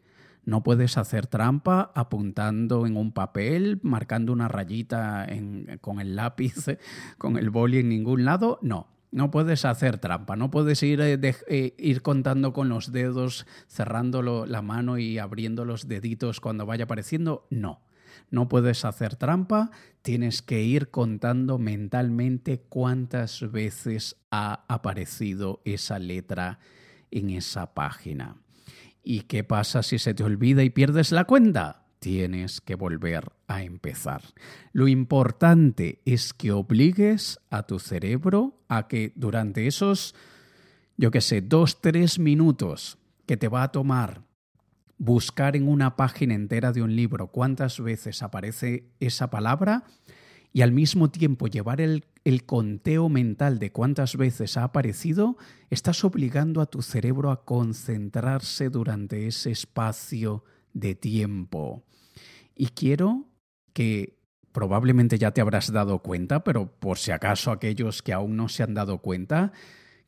No 0.48 0.64
puedes 0.64 0.98
hacer 0.98 1.28
trampa 1.28 1.92
apuntando 1.94 2.88
en 2.88 2.96
un 2.96 3.12
papel, 3.12 3.82
marcando 3.84 4.32
una 4.32 4.48
rayita 4.48 5.28
con 5.82 6.00
el 6.00 6.16
lápiz, 6.16 6.54
con 7.18 7.38
el 7.38 7.50
boli 7.50 7.80
en 7.80 7.90
ningún 7.90 8.24
lado. 8.24 8.58
No, 8.62 8.88
no 9.12 9.30
puedes 9.30 9.66
hacer 9.66 9.98
trampa, 9.98 10.38
no 10.38 10.50
puedes 10.50 10.82
ir, 10.84 11.02
eh, 11.02 11.20
eh, 11.50 12.00
contando 12.02 12.54
con 12.54 12.70
los 12.70 12.94
dedos, 12.94 13.46
cerrando 13.68 14.46
la 14.46 14.62
mano 14.62 14.98
y 14.98 15.18
abriendo 15.18 15.66
los 15.66 15.90
deditos 15.90 16.40
cuando 16.40 16.66
vaya 16.66 16.86
apareciendo. 16.86 17.46
No. 17.50 17.82
No 18.32 18.48
puedes 18.48 18.86
hacer 18.86 19.18
trampa, 19.18 19.72
tienes 20.02 20.42
que 20.42 20.64
ir 20.64 20.92
contando 20.92 21.58
mentalmente 21.58 22.62
cuántas 22.70 23.52
veces 23.52 24.16
ha 24.32 24.64
aparecido 24.70 25.62
esa 25.66 26.00
letra 26.00 26.60
en 27.12 27.32
esa 27.32 27.74
página. 27.74 28.38
¿Y 29.10 29.22
qué 29.22 29.46
pasa 29.46 29.84
si 29.84 30.00
se 30.00 30.14
te 30.14 30.26
olvida 30.26 30.64
y 30.64 30.70
pierdes 30.70 31.14
la 31.14 31.24
cuenta? 31.24 31.86
Tienes 32.00 32.60
que 32.60 32.76
volver 32.76 33.32
a 33.48 33.64
empezar. 33.64 34.22
Lo 34.74 34.90
importante 34.90 36.02
es 36.04 36.34
que 36.34 36.52
obligues 36.52 37.40
a 37.50 37.64
tu 37.64 37.80
cerebro 37.80 38.60
a 38.68 38.90
que 38.90 39.14
durante 39.16 39.66
esos, 39.66 40.14
yo 40.98 41.10
qué 41.10 41.22
sé, 41.22 41.40
dos, 41.40 41.80
tres 41.80 42.20
minutos 42.20 42.98
que 43.26 43.38
te 43.38 43.48
va 43.48 43.64
a 43.64 43.72
tomar 43.72 44.24
buscar 44.98 45.56
en 45.56 45.70
una 45.70 45.96
página 45.96 46.34
entera 46.34 46.74
de 46.74 46.82
un 46.82 46.94
libro 46.94 47.28
cuántas 47.28 47.80
veces 47.80 48.22
aparece 48.22 48.90
esa 49.00 49.30
palabra 49.30 49.86
y 50.54 50.62
al 50.62 50.72
mismo 50.72 51.10
tiempo 51.10 51.48
llevar 51.48 51.82
el, 51.82 52.04
conteo 52.46 53.08
mental 53.08 53.58
de 53.60 53.72
cuántas 53.72 54.18
veces 54.18 54.58
ha 54.58 54.64
aparecido, 54.64 55.38
estás 55.70 56.04
obligando 56.04 56.62
a 56.62 56.66
tu 56.66 56.82
cerebro 56.82 57.32
a 57.32 57.46
concentrarse 57.46 58.70
durante 58.70 59.28
ese 59.28 59.52
espacio 59.52 60.44
de 60.74 60.96
tiempo. 60.96 61.86
Y 62.54 62.68
quiero 62.68 63.30
que 63.72 64.18
probablemente 64.52 65.18
ya 65.18 65.32
te 65.32 65.40
habrás 65.40 65.72
dado 65.72 66.00
cuenta, 66.00 66.44
pero 66.44 66.80
por 66.80 66.98
si 66.98 67.12
acaso 67.12 67.52
aquellos 67.52 68.02
que 68.02 68.12
aún 68.12 68.36
no 68.36 68.50
se 68.50 68.64
han 68.64 68.74
dado 68.74 68.98
cuenta, 68.98 69.54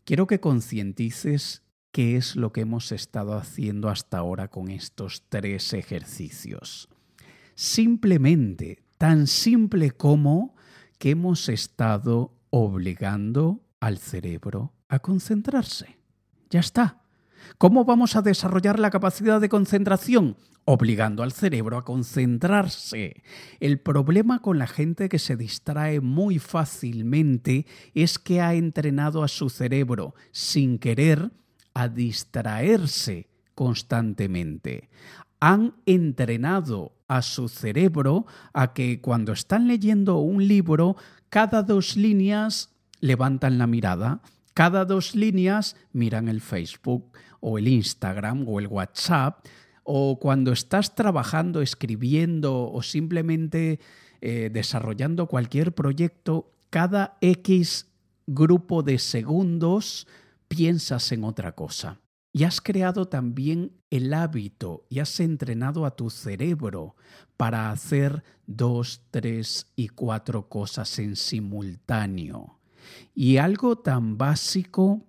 quiero 0.03 0.27
que 0.27 0.39
concientices 0.39 1.63
qué 1.91 2.17
es 2.17 2.35
lo 2.35 2.51
que 2.51 2.61
hemos 2.61 2.91
estado 2.91 3.37
haciendo 3.37 3.89
hasta 3.89 4.17
ahora 4.17 4.49
con 4.49 4.69
estos 4.69 5.23
tres 5.29 5.73
ejercicios. 5.73 6.89
Simplemente, 7.55 8.79
tan 8.99 9.27
simple 9.27 9.91
como 9.91 10.55
que 10.99 11.11
hemos 11.11 11.47
estado 11.47 12.33
obligando 12.49 13.63
al 13.79 13.97
cerebro 13.97 14.73
a 14.89 14.99
concentrarse. 14.99 15.97
Ya 16.49 16.59
está. 16.59 17.01
¿Cómo 17.57 17.85
vamos 17.85 18.17
a 18.17 18.21
desarrollar 18.21 18.77
la 18.77 18.89
capacidad 18.89 19.39
de 19.39 19.47
concentración? 19.47 20.35
Obligando 20.65 21.23
al 21.23 21.31
cerebro 21.31 21.77
a 21.77 21.85
concentrarse. 21.85 23.23
El 23.61 23.79
problema 23.79 24.41
con 24.41 24.59
la 24.59 24.67
gente 24.67 25.07
que 25.07 25.17
se 25.17 25.37
distrae 25.37 26.01
muy 26.01 26.37
fácilmente 26.37 27.65
es 27.93 28.19
que 28.19 28.41
ha 28.41 28.53
entrenado 28.53 29.23
a 29.23 29.29
su 29.29 29.49
cerebro 29.49 30.13
sin 30.31 30.77
querer 30.77 31.31
a 31.73 31.87
distraerse 31.87 33.29
constantemente. 33.55 34.89
Han 35.39 35.75
entrenado 35.85 36.93
a 37.07 37.21
su 37.21 37.49
cerebro 37.49 38.25
a 38.53 38.73
que 38.73 39.01
cuando 39.01 39.33
están 39.33 39.67
leyendo 39.67 40.17
un 40.17 40.47
libro, 40.47 40.95
cada 41.29 41.63
dos 41.63 41.95
líneas 41.95 42.69
levantan 42.99 43.57
la 43.57 43.67
mirada, 43.67 44.21
cada 44.53 44.85
dos 44.85 45.15
líneas 45.15 45.75
miran 45.93 46.27
el 46.27 46.41
Facebook 46.41 47.11
o 47.39 47.57
el 47.57 47.67
Instagram 47.67 48.47
o 48.47 48.59
el 48.59 48.67
WhatsApp, 48.67 49.45
o 49.83 50.19
cuando 50.19 50.51
estás 50.51 50.93
trabajando, 50.93 51.61
escribiendo 51.61 52.71
o 52.71 52.83
simplemente 52.83 53.79
eh, 54.21 54.49
desarrollando 54.51 55.27
cualquier 55.27 55.73
proyecto, 55.73 56.51
cada 56.69 57.17
X 57.21 57.87
grupo 58.27 58.83
de 58.83 58.99
segundos 58.99 60.07
piensas 60.47 61.11
en 61.11 61.23
otra 61.23 61.53
cosa. 61.53 61.99
Y 62.31 62.43
has 62.43 62.61
creado 62.61 63.07
también 63.07 63.78
el 63.89 64.13
hábito 64.13 64.85
y 64.89 64.99
has 64.99 65.19
entrenado 65.19 65.85
a 65.85 65.95
tu 65.95 66.09
cerebro 66.09 66.95
para 67.37 67.71
hacer 67.71 68.23
dos, 68.45 69.01
tres 69.11 69.67
y 69.75 69.89
cuatro 69.89 70.49
cosas 70.49 70.99
en 70.99 71.15
simultáneo. 71.15 72.59
Y 73.15 73.37
algo 73.37 73.77
tan 73.77 74.17
básico 74.17 75.05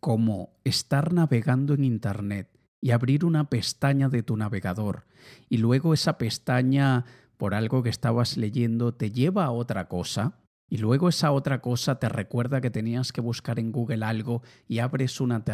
como 0.00 0.50
estar 0.64 1.12
navegando 1.12 1.74
en 1.74 1.84
Internet 1.84 2.48
y 2.80 2.90
abrir 2.90 3.24
una 3.24 3.48
pestaña 3.48 4.08
de 4.08 4.22
tu 4.22 4.36
navegador 4.36 5.06
y 5.48 5.58
luego 5.58 5.94
esa 5.94 6.18
pestaña 6.18 7.04
por 7.36 7.54
algo 7.54 7.82
que 7.82 7.90
estabas 7.90 8.36
leyendo 8.36 8.94
te 8.94 9.10
lleva 9.10 9.44
a 9.44 9.50
otra 9.50 9.88
cosa, 9.88 10.38
y 10.68 10.78
luego 10.78 11.08
esa 11.08 11.32
otra 11.32 11.60
cosa 11.60 11.98
te 11.98 12.08
recuerda 12.08 12.60
que 12.60 12.70
tenías 12.70 13.12
que 13.12 13.20
buscar 13.20 13.58
en 13.58 13.72
Google 13.72 14.04
algo 14.04 14.42
y 14.66 14.80
abres 14.80 15.20
una, 15.20 15.44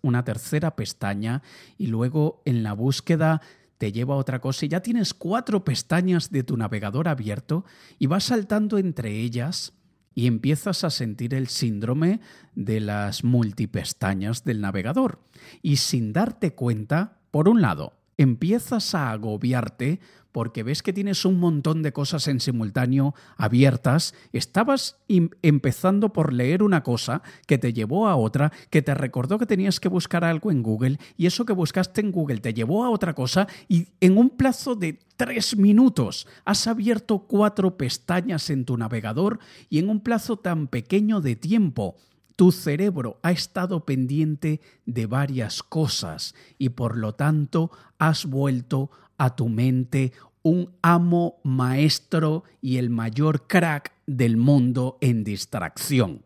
una 0.00 0.24
tercera 0.24 0.76
pestaña 0.76 1.42
y 1.76 1.88
luego 1.88 2.42
en 2.44 2.62
la 2.62 2.72
búsqueda 2.72 3.42
te 3.76 3.92
lleva 3.92 4.14
a 4.14 4.18
otra 4.18 4.40
cosa 4.40 4.64
y 4.64 4.68
ya 4.68 4.80
tienes 4.80 5.12
cuatro 5.12 5.64
pestañas 5.64 6.30
de 6.30 6.44
tu 6.44 6.56
navegador 6.56 7.08
abierto 7.08 7.64
y 7.98 8.06
vas 8.06 8.24
saltando 8.24 8.78
entre 8.78 9.10
ellas 9.20 9.74
y 10.14 10.26
empiezas 10.26 10.84
a 10.84 10.90
sentir 10.90 11.34
el 11.34 11.48
síndrome 11.48 12.20
de 12.54 12.80
las 12.80 13.24
multipestañas 13.24 14.44
del 14.44 14.60
navegador. 14.60 15.20
Y 15.62 15.76
sin 15.76 16.12
darte 16.12 16.54
cuenta, 16.54 17.18
por 17.30 17.48
un 17.48 17.62
lado, 17.62 17.94
empiezas 18.18 18.94
a 18.94 19.10
agobiarte 19.10 20.00
porque 20.32 20.62
ves 20.62 20.82
que 20.82 20.92
tienes 20.92 21.24
un 21.24 21.38
montón 21.38 21.82
de 21.82 21.92
cosas 21.92 22.26
en 22.26 22.40
simultáneo 22.40 23.14
abiertas, 23.36 24.14
estabas 24.32 24.98
empezando 25.42 26.12
por 26.12 26.32
leer 26.32 26.62
una 26.62 26.82
cosa 26.82 27.22
que 27.46 27.58
te 27.58 27.72
llevó 27.72 28.08
a 28.08 28.16
otra, 28.16 28.52
que 28.70 28.82
te 28.82 28.94
recordó 28.94 29.38
que 29.38 29.46
tenías 29.46 29.78
que 29.78 29.88
buscar 29.88 30.24
algo 30.24 30.50
en 30.50 30.62
Google 30.62 30.98
y 31.16 31.26
eso 31.26 31.44
que 31.44 31.52
buscaste 31.52 32.00
en 32.00 32.10
Google 32.10 32.38
te 32.38 32.54
llevó 32.54 32.84
a 32.84 32.90
otra 32.90 33.14
cosa 33.14 33.46
y 33.68 33.88
en 34.00 34.16
un 34.18 34.30
plazo 34.30 34.74
de 34.74 34.98
tres 35.16 35.56
minutos 35.56 36.26
has 36.44 36.66
abierto 36.66 37.20
cuatro 37.20 37.76
pestañas 37.76 38.50
en 38.50 38.64
tu 38.64 38.76
navegador 38.76 39.38
y 39.68 39.78
en 39.78 39.88
un 39.88 40.00
plazo 40.00 40.38
tan 40.38 40.66
pequeño 40.66 41.20
de 41.20 41.36
tiempo 41.36 41.96
tu 42.36 42.50
cerebro 42.50 43.18
ha 43.22 43.30
estado 43.30 43.84
pendiente 43.84 44.60
de 44.86 45.06
varias 45.06 45.62
cosas 45.62 46.34
y 46.58 46.70
por 46.70 46.96
lo 46.96 47.14
tanto 47.14 47.70
has 47.98 48.26
vuelto 48.26 48.90
a 49.18 49.36
tu 49.36 49.48
mente 49.48 50.12
un 50.42 50.74
amo 50.82 51.40
maestro 51.44 52.44
y 52.60 52.76
el 52.76 52.90
mayor 52.90 53.46
crack 53.46 53.92
del 54.06 54.36
mundo 54.36 54.98
en 55.00 55.24
distracción. 55.24 56.24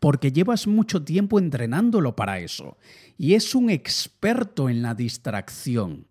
Porque 0.00 0.32
llevas 0.32 0.66
mucho 0.66 1.04
tiempo 1.04 1.38
entrenándolo 1.38 2.16
para 2.16 2.38
eso 2.38 2.78
y 3.16 3.34
es 3.34 3.54
un 3.54 3.68
experto 3.68 4.68
en 4.68 4.82
la 4.82 4.94
distracción. 4.94 6.06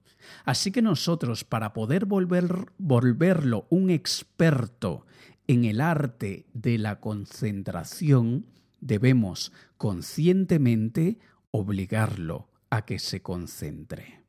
Así 0.45 0.71
que 0.71 0.81
nosotros, 0.81 1.43
para 1.43 1.73
poder 1.73 2.05
volver, 2.05 2.71
volverlo 2.77 3.65
un 3.69 3.89
experto 3.89 5.05
en 5.47 5.63
el 5.63 5.79
arte 5.79 6.45
de 6.53 6.77
la 6.77 6.99
concentración, 6.99 8.45
debemos 8.81 9.53
conscientemente 9.77 11.19
obligarlo 11.51 12.49
a 12.69 12.85
que 12.85 12.99
se 12.99 13.21
concentre. 13.21 14.26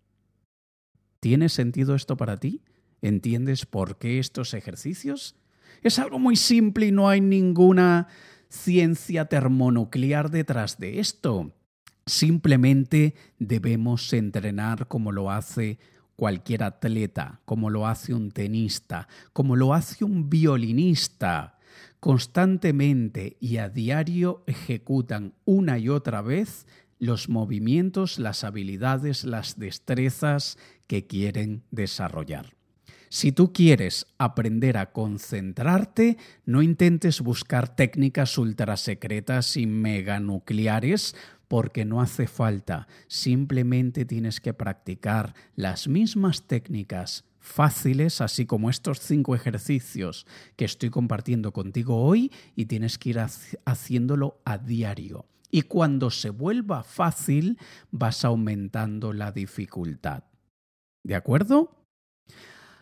¿Tiene 1.28 1.50
sentido 1.50 1.94
esto 1.94 2.16
para 2.16 2.38
ti? 2.38 2.62
¿Entiendes 3.02 3.66
por 3.66 3.98
qué 3.98 4.18
estos 4.18 4.54
ejercicios? 4.54 5.36
Es 5.82 5.98
algo 5.98 6.18
muy 6.18 6.36
simple 6.36 6.86
y 6.86 6.90
no 6.90 7.10
hay 7.10 7.20
ninguna 7.20 8.08
ciencia 8.48 9.26
termonuclear 9.26 10.30
detrás 10.30 10.78
de 10.78 11.00
esto. 11.00 11.54
Simplemente 12.06 13.14
debemos 13.38 14.10
entrenar 14.14 14.88
como 14.88 15.12
lo 15.12 15.30
hace 15.30 15.78
cualquier 16.16 16.62
atleta, 16.62 17.42
como 17.44 17.68
lo 17.68 17.86
hace 17.86 18.14
un 18.14 18.30
tenista, 18.30 19.06
como 19.34 19.54
lo 19.54 19.74
hace 19.74 20.06
un 20.06 20.30
violinista 20.30 21.58
constantemente 22.00 23.36
y 23.40 23.58
a 23.58 23.68
diario 23.68 24.44
ejecutan 24.46 25.34
una 25.44 25.78
y 25.78 25.88
otra 25.88 26.22
vez 26.22 26.66
los 26.98 27.28
movimientos, 27.28 28.18
las 28.18 28.44
habilidades, 28.44 29.24
las 29.24 29.58
destrezas 29.58 30.58
que 30.86 31.06
quieren 31.06 31.62
desarrollar. 31.70 32.54
Si 33.10 33.32
tú 33.32 33.52
quieres 33.54 34.06
aprender 34.18 34.76
a 34.76 34.92
concentrarte, 34.92 36.18
no 36.44 36.60
intentes 36.60 37.22
buscar 37.22 37.74
técnicas 37.74 38.36
ultrasecretas 38.36 39.56
y 39.56 39.66
meganucleares 39.66 41.16
porque 41.48 41.86
no 41.86 42.02
hace 42.02 42.26
falta. 42.26 42.86
Simplemente 43.06 44.04
tienes 44.04 44.40
que 44.40 44.52
practicar 44.52 45.34
las 45.56 45.88
mismas 45.88 46.46
técnicas 46.46 47.24
fáciles, 47.40 48.20
así 48.20 48.44
como 48.44 48.68
estos 48.68 49.00
cinco 49.00 49.34
ejercicios 49.34 50.26
que 50.56 50.66
estoy 50.66 50.90
compartiendo 50.90 51.52
contigo 51.52 51.96
hoy, 51.96 52.30
y 52.54 52.66
tienes 52.66 52.98
que 52.98 53.10
ir 53.10 53.18
haciéndolo 53.64 54.38
a 54.44 54.58
diario. 54.58 55.24
Y 55.50 55.62
cuando 55.62 56.10
se 56.10 56.30
vuelva 56.30 56.82
fácil, 56.82 57.58
vas 57.90 58.24
aumentando 58.24 59.12
la 59.12 59.32
dificultad. 59.32 60.24
¿De 61.02 61.14
acuerdo? 61.14 61.86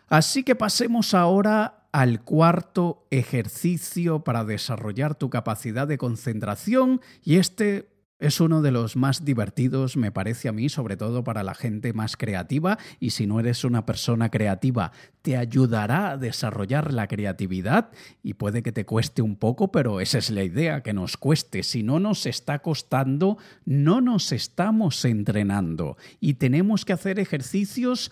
Así 0.07 0.43
que 0.43 0.55
pasemos 0.55 1.13
ahora 1.13 1.87
al 1.91 2.23
cuarto 2.23 3.07
ejercicio 3.09 4.23
para 4.23 4.43
desarrollar 4.43 5.15
tu 5.15 5.29
capacidad 5.29 5.87
de 5.87 5.97
concentración 5.97 7.01
y 7.23 7.37
este 7.37 7.96
Es 8.19 8.41
uno 8.41 8.63
de 8.63 8.71
los 8.71 8.95
más 8.95 9.25
divertidos, 9.25 9.95
me 9.95 10.11
parece 10.11 10.49
a 10.49 10.51
mí, 10.51 10.69
sobre 10.69 10.97
todo 10.97 11.23
para 11.23 11.43
la 11.43 11.53
gente 11.53 11.93
más 11.93 12.17
creativa, 12.17 12.79
y 12.99 13.11
si 13.11 13.27
no 13.27 13.39
eres 13.39 13.63
una 13.63 13.85
persona 13.85 14.31
creativa, 14.31 14.91
te 15.21 15.37
ayudará 15.37 16.09
a 16.09 16.17
desarrollar 16.17 16.93
la 16.93 17.07
creatividad 17.07 17.91
y 18.23 18.33
puede 18.33 18.63
que 18.63 18.71
te 18.71 18.85
cueste 18.85 19.21
un 19.21 19.35
poco, 19.35 19.71
pero 19.71 20.01
esa 20.01 20.17
es 20.17 20.31
la 20.31 20.43
idea, 20.43 20.81
que 20.81 20.93
nos 20.93 21.15
cueste. 21.15 21.61
Si 21.61 21.83
no 21.83 21.99
nos 21.99 22.25
está 22.25 22.57
costando, 22.59 23.37
no 23.65 24.01
nos 24.01 24.31
estamos 24.31 25.05
entrenando 25.05 25.95
y 26.19 26.35
tenemos 26.35 26.85
que 26.85 26.93
hacer 26.93 27.19
ejercicios 27.19 28.11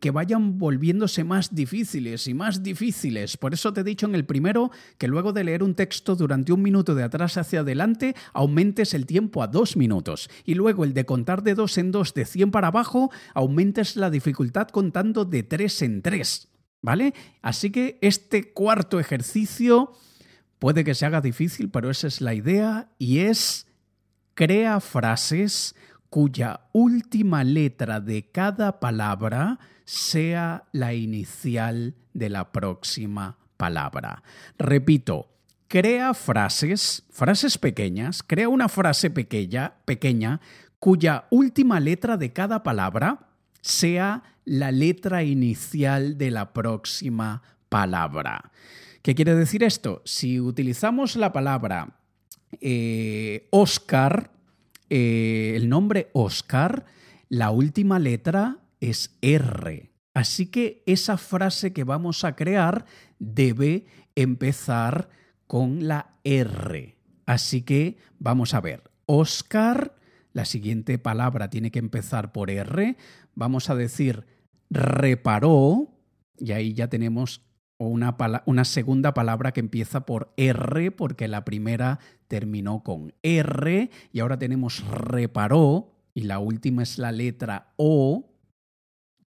que, 0.00 0.10
vayan 0.10 0.58
volviéndose 0.58 1.22
más 1.22 1.54
difíciles 1.54 2.26
y 2.26 2.34
más 2.34 2.64
difíciles. 2.64 3.36
Por 3.36 3.54
eso 3.54 3.72
te 3.72 3.82
he 3.82 3.84
dicho 3.84 4.06
en 4.06 4.16
el 4.16 4.24
primero 4.24 4.72
que 4.98 5.06
luego 5.06 5.32
de 5.32 5.44
leer 5.44 5.62
un 5.62 5.74
texto 5.74 6.16
durante 6.16 6.52
un 6.52 6.60
minuto 6.60 6.96
de 6.96 7.04
atrás 7.04 7.36
hacia 7.36 7.60
adelante, 7.60 8.16
aumentes 8.32 8.94
el 8.94 9.06
tiempo 9.06 9.42
a 9.42 9.46
dos 9.46 9.76
minutos. 9.76 10.28
Y 10.44 10.54
luego 10.54 10.84
el 10.84 10.92
de 10.92 11.06
contar 11.06 11.44
de 11.44 11.54
dos 11.54 11.78
en 11.78 11.92
dos, 11.92 12.14
de 12.14 12.24
100 12.24 12.50
para 12.50 12.68
abajo, 12.68 13.12
aumentes 13.32 13.94
la 13.94 14.10
dificultad 14.10 14.68
contando 14.68 15.24
de 15.24 15.44
tres 15.44 15.82
en 15.82 16.02
tres. 16.02 16.48
¿Vale? 16.82 17.14
Así 17.42 17.70
que 17.70 17.98
este 18.00 18.52
cuarto 18.52 18.98
ejercicio 18.98 19.92
puede 20.58 20.82
que 20.82 20.94
se 20.94 21.06
haga 21.06 21.20
difícil, 21.20 21.70
pero 21.70 21.90
esa 21.90 22.08
es 22.08 22.20
la 22.20 22.34
idea 22.34 22.88
y 22.98 23.18
es 23.20 23.66
crea 24.34 24.80
frases 24.80 25.74
cuya 26.10 26.60
última 26.72 27.44
letra 27.44 28.00
de 28.00 28.30
cada 28.30 28.80
palabra 28.80 29.58
sea 29.84 30.64
la 30.72 30.92
inicial 30.92 31.94
de 32.12 32.28
la 32.28 32.52
próxima 32.52 33.38
palabra. 33.56 34.22
Repito, 34.58 35.28
crea 35.68 36.14
frases, 36.14 37.04
frases 37.10 37.58
pequeñas, 37.58 38.22
crea 38.24 38.48
una 38.48 38.68
frase 38.68 39.10
pequeña, 39.10 39.74
pequeña 39.84 40.40
cuya 40.80 41.26
última 41.30 41.78
letra 41.78 42.16
de 42.16 42.32
cada 42.32 42.62
palabra 42.62 43.28
sea 43.60 44.22
la 44.44 44.72
letra 44.72 45.22
inicial 45.22 46.18
de 46.18 46.30
la 46.30 46.52
próxima 46.52 47.42
palabra. 47.68 48.50
¿Qué 49.02 49.14
quiere 49.14 49.34
decir 49.34 49.62
esto? 49.62 50.02
Si 50.04 50.40
utilizamos 50.40 51.16
la 51.16 51.32
palabra 51.32 51.96
eh, 52.60 53.46
Oscar, 53.50 54.30
eh, 54.90 55.54
el 55.56 55.68
nombre 55.68 56.10
Oscar, 56.12 56.84
la 57.28 57.50
última 57.50 57.98
letra 57.98 58.58
es 58.80 59.16
R. 59.22 59.92
Así 60.12 60.46
que 60.46 60.82
esa 60.86 61.16
frase 61.16 61.72
que 61.72 61.84
vamos 61.84 62.24
a 62.24 62.34
crear 62.36 62.84
debe 63.18 63.86
empezar 64.16 65.08
con 65.46 65.86
la 65.88 66.18
R. 66.24 66.96
Así 67.24 67.62
que 67.62 67.98
vamos 68.18 68.54
a 68.54 68.60
ver, 68.60 68.82
Oscar, 69.06 69.96
la 70.32 70.44
siguiente 70.44 70.98
palabra 70.98 71.48
tiene 71.48 71.70
que 71.70 71.78
empezar 71.78 72.32
por 72.32 72.50
R. 72.50 72.96
Vamos 73.34 73.70
a 73.70 73.74
decir 73.74 74.26
reparó, 74.70 75.90
y 76.38 76.52
ahí 76.52 76.74
ya 76.74 76.88
tenemos 76.88 77.42
o 77.80 77.86
una, 77.86 78.14
una, 78.44 78.66
segunda 78.66 79.14
palabra 79.14 79.52
que 79.52 79.60
empieza 79.60 80.04
por 80.04 80.34
R, 80.36 80.90
porque 80.92 81.28
la 81.28 81.46
primera 81.46 81.98
terminó 82.28 82.82
con 82.82 83.14
R, 83.22 83.90
y 84.12 84.20
ahora 84.20 84.38
tenemos 84.38 84.86
reparó, 84.86 85.90
y 86.12 86.24
la 86.24 86.40
última 86.40 86.82
es 86.82 86.98
la 86.98 87.10
letra 87.10 87.72
O, 87.76 88.34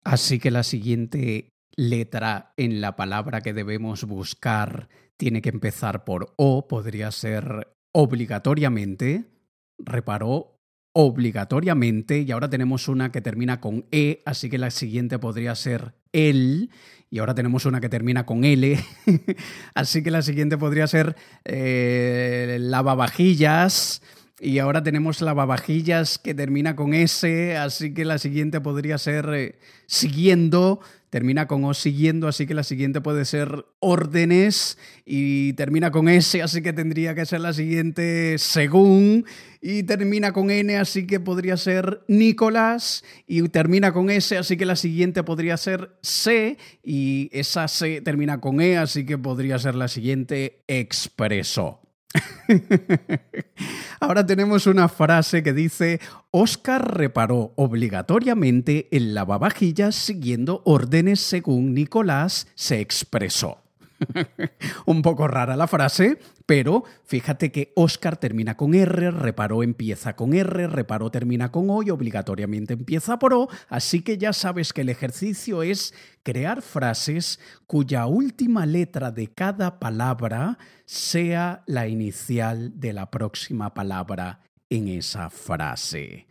así 0.03 0.37
que 0.37 0.51
la 0.51 0.63
siguiente 0.63 1.47
letra 1.77 2.53
en 2.57 2.81
la 2.81 2.97
palabra 2.97 3.39
que 3.39 3.53
debemos 3.53 4.03
buscar 4.03 4.89
tiene 5.15 5.41
que 5.41 5.49
empezar 5.49 6.03
por 6.03 6.33
O, 6.35 6.67
podría 6.67 7.09
ser 7.11 7.73
obligatoriamente, 7.93 9.31
reparó 9.77 10.50
obligatoriamente, 10.93 12.19
y 12.19 12.31
ahora 12.31 12.49
tenemos 12.49 12.87
una 12.87 13.11
que 13.11 13.21
termina 13.21 13.61
con 13.61 13.85
E, 13.91 14.21
así 14.25 14.49
que 14.49 14.57
la 14.57 14.71
siguiente 14.71 15.19
podría 15.19 15.55
ser 15.55 15.93
el, 16.11 16.69
y 17.09 17.19
ahora 17.19 17.33
tenemos 17.35 17.65
una 17.65 17.79
que 17.79 17.89
termina 17.89 18.25
con 18.25 18.43
L, 18.43 18.77
así 19.73 20.03
que 20.03 20.11
la 20.11 20.21
siguiente 20.21 20.57
podría 20.57 20.87
ser 20.87 21.15
eh, 21.45 22.57
lavavajillas, 22.59 24.01
y 24.39 24.57
ahora 24.57 24.81
tenemos 24.81 25.21
lavavajillas 25.21 26.17
que 26.17 26.33
termina 26.33 26.75
con 26.75 26.93
S, 26.93 27.55
así 27.57 27.93
que 27.93 28.05
la 28.05 28.17
siguiente 28.17 28.59
podría 28.59 28.97
ser 28.97 29.29
eh, 29.33 29.59
siguiendo, 29.85 30.81
termina 31.11 31.45
con 31.45 31.65
O 31.65 31.73
siguiendo, 31.73 32.29
así 32.29 32.47
que 32.47 32.53
la 32.53 32.63
siguiente 32.63 33.01
puede 33.01 33.25
ser 33.25 33.65
órdenes 33.79 34.77
y 35.05 35.51
termina 35.53 35.91
con 35.91 36.07
S, 36.07 36.41
así 36.41 36.61
que 36.61 36.71
tendría 36.71 37.13
que 37.13 37.25
ser 37.25 37.41
la 37.41 37.51
siguiente 37.51 38.37
según 38.37 39.25
y 39.61 39.83
termina 39.83 40.31
con 40.31 40.49
N, 40.49 40.77
así 40.77 41.05
que 41.05 41.19
podría 41.19 41.57
ser 41.57 42.01
Nicolás 42.07 43.03
y 43.27 43.41
termina 43.49 43.91
con 43.91 44.09
S, 44.09 44.37
así 44.37 44.55
que 44.55 44.65
la 44.65 44.77
siguiente 44.77 45.21
podría 45.23 45.57
ser 45.57 45.91
C 46.01 46.57
y 46.81 47.29
esa 47.33 47.67
C 47.67 47.99
termina 47.99 48.39
con 48.39 48.61
E, 48.61 48.77
así 48.77 49.05
que 49.05 49.17
podría 49.17 49.59
ser 49.59 49.75
la 49.75 49.89
siguiente 49.89 50.63
expreso. 50.67 51.80
Ahora 53.99 54.25
tenemos 54.25 54.67
una 54.67 54.89
frase 54.89 55.43
que 55.43 55.53
dice, 55.53 55.99
Oscar 56.31 56.97
reparó 56.97 57.53
obligatoriamente 57.55 58.87
el 58.91 59.13
lavavajillas 59.13 59.95
siguiendo 59.95 60.61
órdenes 60.65 61.19
según 61.19 61.73
Nicolás 61.73 62.47
se 62.55 62.79
expresó. 62.79 63.60
Un 64.85 65.01
poco 65.01 65.27
rara 65.27 65.55
la 65.55 65.67
frase, 65.67 66.17
pero 66.45 66.83
fíjate 67.05 67.51
que 67.51 67.71
Oscar 67.75 68.17
termina 68.17 68.57
con 68.57 68.73
R, 68.73 69.11
reparó 69.11 69.63
empieza 69.63 70.15
con 70.15 70.33
R, 70.33 70.67
reparó 70.67 71.11
termina 71.11 71.51
con 71.51 71.69
O 71.69 71.83
y 71.83 71.89
obligatoriamente 71.89 72.73
empieza 72.73 73.19
por 73.19 73.33
O, 73.33 73.49
así 73.69 74.01
que 74.01 74.17
ya 74.17 74.33
sabes 74.33 74.73
que 74.73 74.81
el 74.81 74.89
ejercicio 74.89 75.63
es 75.63 75.93
crear 76.23 76.61
frases 76.61 77.39
cuya 77.67 78.05
última 78.05 78.65
letra 78.65 79.11
de 79.11 79.27
cada 79.27 79.79
palabra 79.79 80.57
sea 80.85 81.63
la 81.67 81.87
inicial 81.87 82.79
de 82.79 82.93
la 82.93 83.09
próxima 83.11 83.73
palabra 83.73 84.41
en 84.69 84.87
esa 84.87 85.29
frase. 85.29 86.27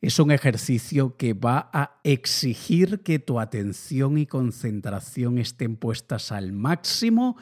Es 0.00 0.18
un 0.18 0.30
ejercicio 0.30 1.16
que 1.16 1.34
va 1.34 1.68
a 1.74 2.00
exigir 2.04 3.02
que 3.02 3.18
tu 3.18 3.38
atención 3.38 4.16
y 4.16 4.26
concentración 4.26 5.38
estén 5.38 5.76
puestas 5.76 6.32
al 6.32 6.52
máximo 6.52 7.36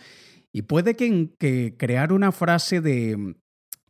y 0.53 0.62
puede 0.62 0.97
que, 0.97 1.77
crear 1.79 2.12
una 2.12 2.33
frase 2.33 2.81
de, 2.81 3.37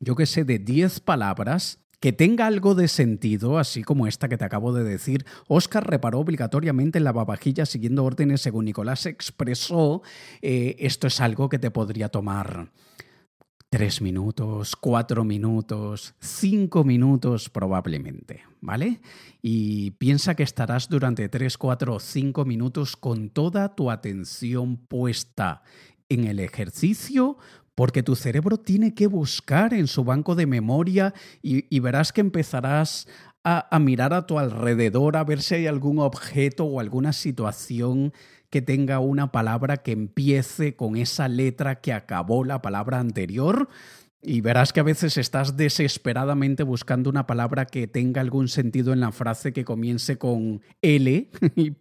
yo 0.00 0.16
qué 0.16 0.26
sé, 0.26 0.44
de 0.44 0.58
10 0.58 1.00
palabras 1.00 1.78
que 1.98 2.12
tenga 2.12 2.46
algo 2.46 2.74
de 2.74 2.88
sentido, 2.88 3.58
así 3.58 3.82
como 3.82 4.06
esta 4.06 4.28
que 4.28 4.36
te 4.36 4.44
acabo 4.44 4.72
de 4.72 4.84
decir. 4.84 5.24
Oscar 5.48 5.88
reparó 5.88 6.20
obligatoriamente 6.20 6.98
en 6.98 7.04
la 7.04 7.12
lavavajilla 7.12 7.64
siguiendo 7.64 8.04
órdenes 8.04 8.42
según 8.42 8.66
Nicolás 8.66 9.06
expresó. 9.06 10.02
Eh, 10.42 10.76
esto 10.78 11.06
es 11.06 11.20
algo 11.20 11.48
que 11.48 11.58
te 11.58 11.70
podría 11.70 12.10
tomar 12.10 12.70
tres 13.70 14.00
minutos, 14.00 14.76
cuatro 14.76 15.24
minutos, 15.24 16.14
cinco 16.20 16.84
minutos 16.84 17.50
probablemente, 17.50 18.42
¿vale? 18.60 19.00
Y 19.42 19.92
piensa 19.92 20.34
que 20.34 20.42
estarás 20.42 20.88
durante 20.88 21.28
tres, 21.28 21.58
cuatro 21.58 21.96
o 21.96 22.00
cinco 22.00 22.44
minutos 22.44 22.96
con 22.96 23.28
toda 23.28 23.74
tu 23.74 23.90
atención 23.90 24.76
puesta 24.76 25.62
en 26.08 26.24
el 26.24 26.40
ejercicio 26.40 27.36
porque 27.74 28.02
tu 28.02 28.16
cerebro 28.16 28.56
tiene 28.56 28.94
que 28.94 29.06
buscar 29.06 29.72
en 29.74 29.86
su 29.86 30.02
banco 30.02 30.34
de 30.34 30.46
memoria 30.46 31.14
y, 31.42 31.78
verás 31.78 32.12
que 32.12 32.22
empezarás 32.22 33.06
a, 33.44 33.68
a 33.74 33.78
mirar 33.78 34.14
a 34.14 34.26
tu 34.26 34.38
alrededor 34.38 35.16
a 35.16 35.22
ver 35.22 35.42
si 35.42 35.54
hay 35.54 35.66
algún 35.68 36.00
objeto 36.00 36.64
o 36.64 36.80
alguna 36.80 37.12
situación 37.12 38.12
que 38.50 38.62
tenga 38.62 38.98
una 38.98 39.30
palabra 39.32 39.78
que 39.78 39.92
empiece 39.92 40.74
con 40.76 40.96
esa 40.96 41.28
letra 41.28 41.80
que 41.80 41.92
acabó 41.92 42.44
la 42.44 42.62
palabra 42.62 42.98
anterior. 42.98 43.68
Y 44.20 44.40
verás 44.40 44.72
que 44.72 44.80
a 44.80 44.84
veces 44.84 45.16
estás 45.16 45.56
desesperadamente 45.56 46.64
buscando 46.64 47.08
una 47.08 47.26
palabra 47.26 47.66
que 47.66 47.86
tenga 47.86 48.20
algún 48.20 48.48
sentido 48.48 48.92
en 48.92 49.00
la 49.00 49.12
frase 49.12 49.52
que 49.52 49.64
comience 49.64 50.18
con 50.18 50.62
L. 50.82 51.30
Y 51.56 51.76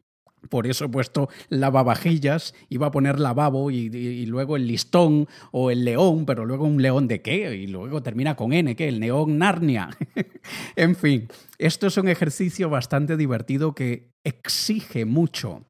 por 0.49 0.67
eso 0.67 0.85
he 0.85 0.89
puesto 0.89 1.29
lavavajillas, 1.49 2.53
iba 2.69 2.87
a 2.87 2.91
poner 2.91 3.19
lavabo 3.19 3.71
y, 3.71 3.87
y, 3.87 4.25
luego 4.27 4.55
el 4.55 4.67
listón 4.67 5.27
o 5.51 5.71
el 5.71 5.83
león, 5.83 6.25
pero 6.25 6.45
luego 6.45 6.65
un 6.65 6.81
león 6.81 7.07
de 7.07 7.21
qué? 7.21 7.55
Y 7.55 7.67
luego 7.67 8.03
termina 8.03 8.35
con 8.35 8.53
N, 8.53 8.75
¿qué? 8.75 8.87
El 8.87 8.99
neón 8.99 9.39
Narnia. 9.39 9.89
en 10.75 10.95
fin, 10.95 11.27
esto 11.57 11.87
es 11.87 11.97
un 11.97 12.07
ejercicio 12.07 12.69
bastante 12.69 13.17
divertido 13.17 13.73
que 13.73 14.11
exige 14.23 15.05
mucho 15.05 15.65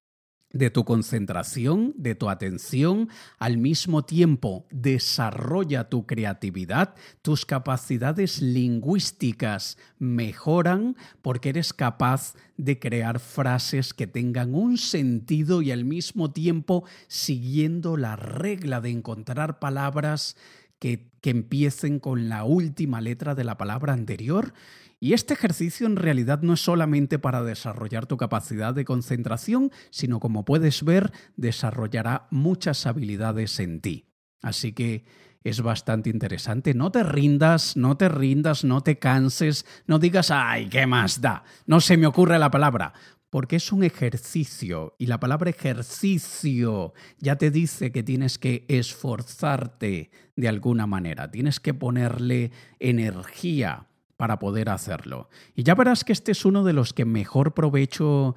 de 0.51 0.69
tu 0.69 0.85
concentración, 0.85 1.93
de 1.97 2.15
tu 2.15 2.29
atención, 2.29 3.09
al 3.37 3.57
mismo 3.57 4.05
tiempo 4.05 4.65
desarrolla 4.71 5.89
tu 5.89 6.05
creatividad, 6.05 6.95
tus 7.21 7.45
capacidades 7.45 8.41
lingüísticas 8.41 9.77
mejoran 9.99 10.95
porque 11.21 11.49
eres 11.49 11.73
capaz 11.73 12.33
de 12.55 12.79
crear 12.79 13.19
frases 13.19 13.93
que 13.93 14.07
tengan 14.07 14.55
un 14.55 14.77
sentido 14.77 15.61
y 15.61 15.71
al 15.71 15.85
mismo 15.85 16.31
tiempo 16.31 16.85
siguiendo 17.07 17.97
la 17.97 18.15
regla 18.15 18.81
de 18.81 18.91
encontrar 18.91 19.59
palabras 19.59 20.37
que, 20.79 21.09
que 21.21 21.31
empiecen 21.31 21.99
con 21.99 22.29
la 22.29 22.43
última 22.43 23.01
letra 23.01 23.35
de 23.35 23.43
la 23.43 23.57
palabra 23.57 23.93
anterior. 23.93 24.53
Y 24.99 25.13
este 25.13 25.35
ejercicio 25.35 25.85
en 25.85 25.95
realidad 25.95 26.41
no 26.41 26.53
es 26.53 26.61
solamente 26.61 27.19
para 27.19 27.43
desarrollar 27.43 28.07
tu 28.07 28.17
capacidad 28.17 28.73
de 28.73 28.85
concentración, 28.85 29.71
sino 29.91 30.19
como 30.19 30.43
puedes 30.43 30.83
ver, 30.83 31.11
desarrollará 31.35 32.27
muchas 32.31 32.87
habilidades 32.87 33.59
en 33.59 33.79
ti. 33.79 34.07
Así 34.41 34.73
que 34.73 35.05
es 35.43 35.61
bastante 35.61 36.09
interesante. 36.09 36.73
No 36.73 36.91
te 36.91 37.03
rindas, 37.03 37.77
no 37.77 37.95
te 37.95 38.09
rindas, 38.09 38.63
no 38.63 38.81
te 38.81 38.97
canses, 38.97 39.65
no 39.85 39.99
digas, 39.99 40.31
ay, 40.31 40.67
¿qué 40.67 40.87
más 40.87 41.21
da? 41.21 41.43
No 41.67 41.79
se 41.79 41.95
me 41.97 42.07
ocurre 42.07 42.39
la 42.39 42.51
palabra. 42.51 42.93
Porque 43.29 43.57
es 43.57 43.73
un 43.73 43.83
ejercicio 43.83 44.95
y 44.97 45.07
la 45.07 45.19
palabra 45.19 45.49
ejercicio 45.49 46.93
ya 47.19 47.35
te 47.35 47.51
dice 47.51 47.91
que 47.91 48.01
tienes 48.01 48.37
que 48.39 48.65
esforzarte 48.69 50.11
de 50.37 50.47
alguna 50.47 50.87
manera, 50.87 51.29
tienes 51.29 51.59
que 51.59 51.73
ponerle 51.73 52.51
energía 52.79 53.86
para 54.17 54.39
poder 54.39 54.69
hacerlo. 54.69 55.29
Y 55.55 55.63
ya 55.63 55.75
verás 55.75 56.03
que 56.03 56.13
este 56.13 56.31
es 56.31 56.43
uno 56.43 56.63
de 56.63 56.73
los 56.73 56.91
que 56.91 57.05
mejor 57.05 57.53
provecho 57.53 58.35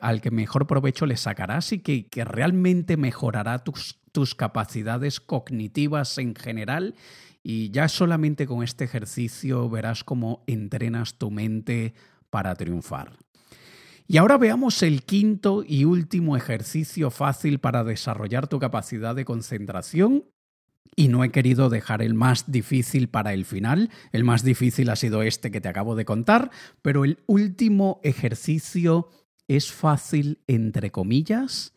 al 0.00 0.20
que 0.20 0.30
mejor 0.30 0.66
provecho 0.66 1.04
le 1.04 1.16
sacarás 1.16 1.72
y 1.72 1.80
que, 1.80 2.06
que 2.06 2.24
realmente 2.24 2.96
mejorará 2.96 3.58
tus, 3.58 3.98
tus 4.12 4.34
capacidades 4.34 5.20
cognitivas 5.20 6.16
en 6.18 6.34
general. 6.34 6.94
Y 7.42 7.70
ya 7.70 7.88
solamente 7.88 8.46
con 8.46 8.62
este 8.62 8.84
ejercicio 8.84 9.68
verás 9.68 10.02
cómo 10.02 10.42
entrenas 10.46 11.18
tu 11.18 11.30
mente 11.30 11.94
para 12.30 12.54
triunfar. 12.54 13.12
Y 14.08 14.18
ahora 14.18 14.38
veamos 14.38 14.82
el 14.82 15.02
quinto 15.02 15.64
y 15.66 15.84
último 15.84 16.36
ejercicio 16.36 17.10
fácil 17.10 17.58
para 17.58 17.84
desarrollar 17.84 18.46
tu 18.46 18.58
capacidad 18.58 19.14
de 19.14 19.24
concentración 19.24 20.24
y 20.94 21.08
no 21.08 21.24
he 21.24 21.30
querido 21.30 21.68
dejar 21.68 22.02
el 22.02 22.14
más 22.14 22.50
difícil 22.50 23.08
para 23.08 23.32
el 23.32 23.44
final. 23.44 23.90
El 24.12 24.24
más 24.24 24.42
difícil 24.44 24.90
ha 24.90 24.96
sido 24.96 25.22
este 25.22 25.50
que 25.50 25.60
te 25.60 25.68
acabo 25.68 25.96
de 25.96 26.04
contar, 26.04 26.50
pero 26.82 27.04
el 27.04 27.18
último 27.26 28.00
ejercicio 28.04 29.08
es 29.48 29.72
fácil 29.72 30.42
entre 30.46 30.90
comillas, 30.90 31.72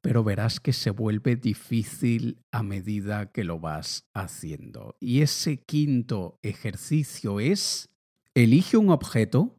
pero 0.00 0.24
verás 0.24 0.60
que 0.60 0.72
se 0.72 0.90
vuelve 0.90 1.36
difícil 1.36 2.38
a 2.50 2.62
medida 2.62 3.30
que 3.32 3.44
lo 3.44 3.60
vas 3.60 4.08
haciendo. 4.14 4.96
Y 5.00 5.20
ese 5.20 5.58
quinto 5.58 6.38
ejercicio 6.42 7.40
es, 7.40 7.90
elige 8.34 8.76
un 8.76 8.90
objeto, 8.90 9.56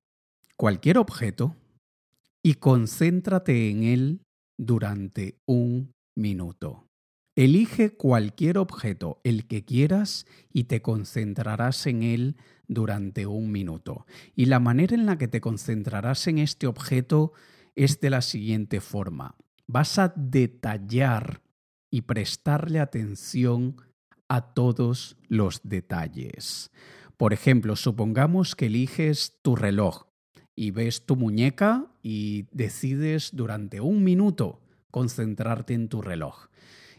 cualquier 0.58 0.98
objeto, 0.98 1.56
y 2.44 2.56
concéntrate 2.56 3.70
en 3.70 3.84
él 3.84 4.22
durante 4.58 5.38
un 5.46 5.94
minuto. 6.16 6.91
Elige 7.36 7.92
cualquier 7.92 8.58
objeto, 8.58 9.22
el 9.24 9.48
que 9.48 9.64
quieras, 9.64 10.26
y 10.52 10.66
te 10.66 10.82
concentrarás 10.82 11.88
en 11.88 12.04
él 12.04 12.36
durante 12.68 13.26
un 13.26 13.52
minuto. 13.52 14.06
Y 14.36 14.46
la 14.46 14.60
manera 14.60 14.96
en 14.96 15.06
la 15.06 15.18
que 15.18 15.30
te 15.30 15.40
concentrarás 15.40 16.28
en 16.28 16.40
este 16.40 16.68
objeto 16.68 17.32
es 17.76 18.02
de 18.02 18.10
la 18.10 18.22
siguiente 18.22 18.82
forma. 18.82 19.36
Vas 19.68 19.98
a 19.98 20.14
detallar 20.16 21.42
y 21.90 22.02
prestarle 22.02 22.80
atención 22.80 23.78
a 24.28 24.54
todos 24.54 25.18
los 25.28 25.62
detalles. 25.64 26.72
Por 27.18 27.34
ejemplo, 27.34 27.76
supongamos 27.76 28.56
que 28.56 28.66
eliges 28.66 29.38
tu 29.42 29.56
reloj 29.56 30.08
y 30.56 30.72
ves 30.72 31.06
tu 31.06 31.16
muñeca 31.16 31.92
y 32.02 32.48
decides 32.52 33.32
durante 33.34 33.80
un 33.80 34.04
minuto 34.04 34.62
concentrarte 34.90 35.74
en 35.74 35.88
tu 35.88 36.02
reloj. 36.02 36.48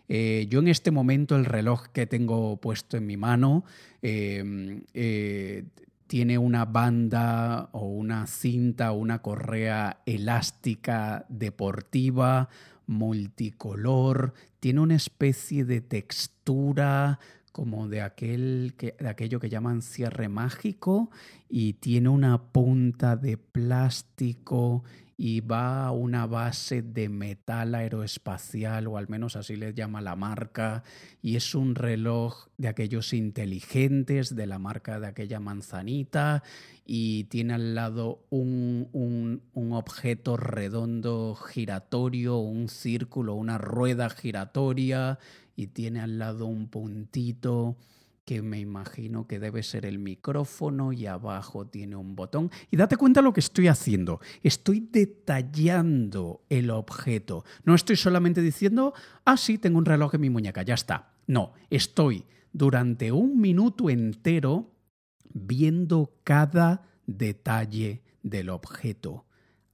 Eh, 0.08 0.46
yo 0.50 0.60
en 0.60 0.68
este 0.68 0.90
momento 0.90 1.36
el 1.36 1.44
reloj 1.44 1.88
que 1.88 2.06
tengo 2.06 2.56
puesto 2.60 2.96
en 2.96 3.06
mi 3.06 3.16
mano 3.16 3.64
em, 4.02 4.82
eh, 4.94 5.64
tiene 6.06 6.36
una 6.36 6.64
banda 6.64 7.70
o 7.72 7.86
una 7.86 8.26
cinta 8.26 8.92
o 8.92 8.96
una 8.96 9.22
correa 9.22 10.02
elástica 10.04 11.24
deportiva 11.28 12.48
multicolor, 12.86 14.34
tiene 14.60 14.80
una 14.80 14.96
especie 14.96 15.64
de 15.64 15.80
textura 15.80 17.18
como 17.52 17.88
de, 17.88 18.00
aquel 18.00 18.74
que, 18.76 18.94
de 18.98 19.08
aquello 19.08 19.38
que 19.38 19.50
llaman 19.50 19.82
cierre 19.82 20.28
mágico 20.28 21.10
y 21.48 21.74
tiene 21.74 22.08
una 22.08 22.42
punta 22.42 23.16
de 23.16 23.36
plástico 23.36 24.84
y 25.24 25.40
va 25.40 25.86
a 25.86 25.92
una 25.92 26.26
base 26.26 26.82
de 26.82 27.08
metal 27.08 27.76
aeroespacial, 27.76 28.88
o 28.88 28.96
al 28.96 29.08
menos 29.08 29.36
así 29.36 29.54
le 29.54 29.72
llama 29.72 30.00
la 30.00 30.16
marca, 30.16 30.82
y 31.22 31.36
es 31.36 31.54
un 31.54 31.76
reloj 31.76 32.48
de 32.58 32.66
aquellos 32.66 33.12
inteligentes, 33.12 34.34
de 34.34 34.48
la 34.48 34.58
marca 34.58 34.98
de 34.98 35.06
aquella 35.06 35.38
manzanita, 35.38 36.42
y 36.84 37.22
tiene 37.26 37.54
al 37.54 37.76
lado 37.76 38.26
un, 38.30 38.88
un, 38.90 39.42
un 39.54 39.72
objeto 39.74 40.36
redondo 40.36 41.36
giratorio, 41.36 42.38
un 42.38 42.68
círculo, 42.68 43.34
una 43.34 43.58
rueda 43.58 44.10
giratoria, 44.10 45.20
y 45.54 45.68
tiene 45.68 46.00
al 46.00 46.18
lado 46.18 46.46
un 46.46 46.66
puntito 46.66 47.76
que 48.24 48.40
me 48.42 48.60
imagino 48.60 49.26
que 49.26 49.40
debe 49.40 49.62
ser 49.62 49.84
el 49.84 49.98
micrófono 49.98 50.92
y 50.92 51.06
abajo 51.06 51.66
tiene 51.66 51.96
un 51.96 52.14
botón. 52.14 52.50
Y 52.70 52.76
date 52.76 52.96
cuenta 52.96 53.22
lo 53.22 53.32
que 53.32 53.40
estoy 53.40 53.68
haciendo. 53.68 54.20
Estoy 54.42 54.88
detallando 54.90 56.44
el 56.48 56.70
objeto. 56.70 57.44
No 57.64 57.74
estoy 57.74 57.96
solamente 57.96 58.40
diciendo, 58.40 58.94
ah, 59.24 59.36
sí, 59.36 59.58
tengo 59.58 59.78
un 59.78 59.84
reloj 59.84 60.14
en 60.14 60.20
mi 60.20 60.30
muñeca, 60.30 60.62
ya 60.62 60.74
está. 60.74 61.14
No, 61.26 61.54
estoy 61.70 62.24
durante 62.52 63.10
un 63.12 63.40
minuto 63.40 63.90
entero 63.90 64.70
viendo 65.32 66.18
cada 66.24 66.82
detalle 67.06 68.02
del 68.22 68.50
objeto, 68.50 69.26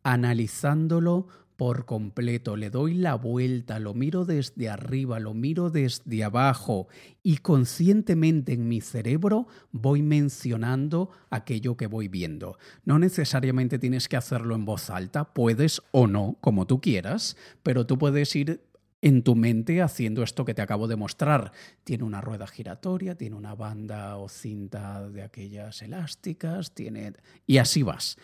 analizándolo 0.02 1.26
por 1.58 1.86
completo, 1.86 2.54
le 2.54 2.70
doy 2.70 2.94
la 2.94 3.16
vuelta, 3.16 3.80
lo 3.80 3.92
miro 3.92 4.24
desde 4.24 4.68
arriba, 4.68 5.18
lo 5.18 5.34
miro 5.34 5.70
desde 5.70 6.22
abajo 6.22 6.86
y 7.24 7.38
conscientemente 7.38 8.52
en 8.52 8.68
mi 8.68 8.80
cerebro 8.80 9.48
voy 9.72 10.02
mencionando 10.02 11.10
aquello 11.30 11.76
que 11.76 11.88
voy 11.88 12.06
viendo. 12.06 12.58
No 12.84 13.00
necesariamente 13.00 13.80
tienes 13.80 14.06
que 14.06 14.16
hacerlo 14.16 14.54
en 14.54 14.66
voz 14.66 14.88
alta, 14.88 15.34
puedes 15.34 15.82
o 15.90 16.06
no, 16.06 16.36
como 16.40 16.64
tú 16.68 16.80
quieras, 16.80 17.36
pero 17.64 17.84
tú 17.86 17.98
puedes 17.98 18.36
ir 18.36 18.62
en 19.02 19.22
tu 19.24 19.34
mente 19.34 19.82
haciendo 19.82 20.22
esto 20.22 20.44
que 20.44 20.54
te 20.54 20.62
acabo 20.62 20.86
de 20.86 20.94
mostrar. 20.94 21.50
Tiene 21.82 22.04
una 22.04 22.20
rueda 22.20 22.46
giratoria, 22.46 23.16
tiene 23.16 23.34
una 23.34 23.56
banda 23.56 24.16
o 24.16 24.28
cinta 24.28 25.08
de 25.08 25.22
aquellas 25.22 25.82
elásticas, 25.82 26.72
tiene... 26.72 27.14
y 27.48 27.58
así 27.58 27.82
vas. 27.82 28.16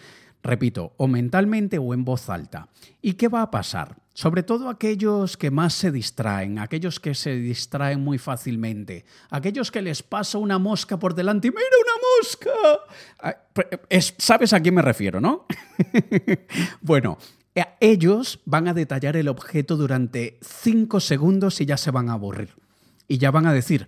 Repito, 0.44 0.92
o 0.98 1.08
mentalmente 1.08 1.78
o 1.78 1.94
en 1.94 2.04
voz 2.04 2.28
alta. 2.28 2.68
¿Y 3.00 3.14
qué 3.14 3.28
va 3.28 3.40
a 3.40 3.50
pasar? 3.50 3.96
Sobre 4.12 4.42
todo 4.42 4.68
aquellos 4.68 5.38
que 5.38 5.50
más 5.50 5.72
se 5.72 5.90
distraen, 5.90 6.58
aquellos 6.58 7.00
que 7.00 7.14
se 7.14 7.34
distraen 7.34 8.04
muy 8.04 8.18
fácilmente, 8.18 9.06
aquellos 9.30 9.72
que 9.72 9.80
les 9.80 10.02
pasa 10.02 10.36
una 10.36 10.58
mosca 10.58 10.98
por 10.98 11.14
delante 11.14 11.48
y 11.48 11.50
¡mira 11.50 11.64
una 11.82 13.34
mosca! 13.40 13.48
¿Sabes 14.18 14.52
a 14.52 14.60
quién 14.60 14.74
me 14.74 14.82
refiero, 14.82 15.18
no? 15.18 15.46
bueno, 16.82 17.16
ellos 17.80 18.40
van 18.44 18.68
a 18.68 18.74
detallar 18.74 19.16
el 19.16 19.28
objeto 19.28 19.78
durante 19.78 20.38
cinco 20.42 21.00
segundos 21.00 21.58
y 21.62 21.66
ya 21.66 21.78
se 21.78 21.90
van 21.90 22.10
a 22.10 22.12
aburrir. 22.12 22.50
Y 23.06 23.18
ya 23.18 23.30
van 23.30 23.46
a 23.46 23.52
decir, 23.52 23.86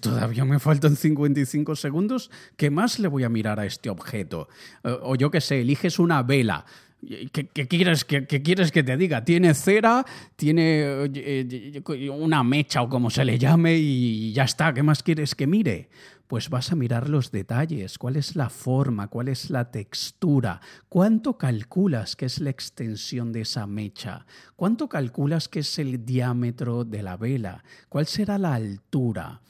todavía 0.00 0.44
me 0.44 0.58
faltan 0.58 0.96
55 0.96 1.76
segundos, 1.76 2.30
¿qué 2.56 2.70
más 2.70 2.98
le 2.98 3.08
voy 3.08 3.24
a 3.24 3.28
mirar 3.28 3.58
a 3.58 3.64
este 3.64 3.88
objeto? 3.88 4.48
O 4.82 5.16
yo 5.16 5.30
qué 5.30 5.40
sé, 5.40 5.60
eliges 5.60 5.98
una 5.98 6.22
vela. 6.22 6.66
¿Qué, 7.32 7.68
quieres, 7.68 8.04
qué, 8.04 8.26
quieres, 8.26 8.72
que 8.72 8.82
te 8.82 8.96
diga? 8.96 9.24
Tiene 9.24 9.52
cera, 9.54 10.04
tiene 10.36 11.04
eh, 11.14 11.82
una 12.10 12.42
mecha 12.42 12.82
o 12.82 12.88
como 12.88 13.10
se 13.10 13.24
le 13.24 13.38
llame 13.38 13.76
y 13.76 14.32
ya 14.32 14.44
está. 14.44 14.72
¿Qué 14.72 14.82
más 14.82 15.02
quieres 15.02 15.34
que 15.34 15.46
mire? 15.46 15.88
Pues 16.34 16.50
vas 16.50 16.72
a 16.72 16.74
mirar 16.74 17.08
los 17.08 17.30
detalles, 17.30 17.96
cuál 17.96 18.16
es 18.16 18.34
la 18.34 18.50
forma, 18.50 19.06
cuál 19.06 19.28
es 19.28 19.50
la 19.50 19.70
textura, 19.70 20.60
cuánto 20.88 21.38
calculas 21.38 22.16
que 22.16 22.26
es 22.26 22.40
la 22.40 22.50
extensión 22.50 23.30
de 23.30 23.42
esa 23.42 23.68
mecha, 23.68 24.26
cuánto 24.56 24.88
calculas 24.88 25.46
que 25.46 25.60
es 25.60 25.78
el 25.78 26.04
diámetro 26.04 26.84
de 26.84 27.04
la 27.04 27.16
vela, 27.16 27.62
cuál 27.88 28.06
será 28.06 28.36
la 28.36 28.54
altura. 28.54 29.42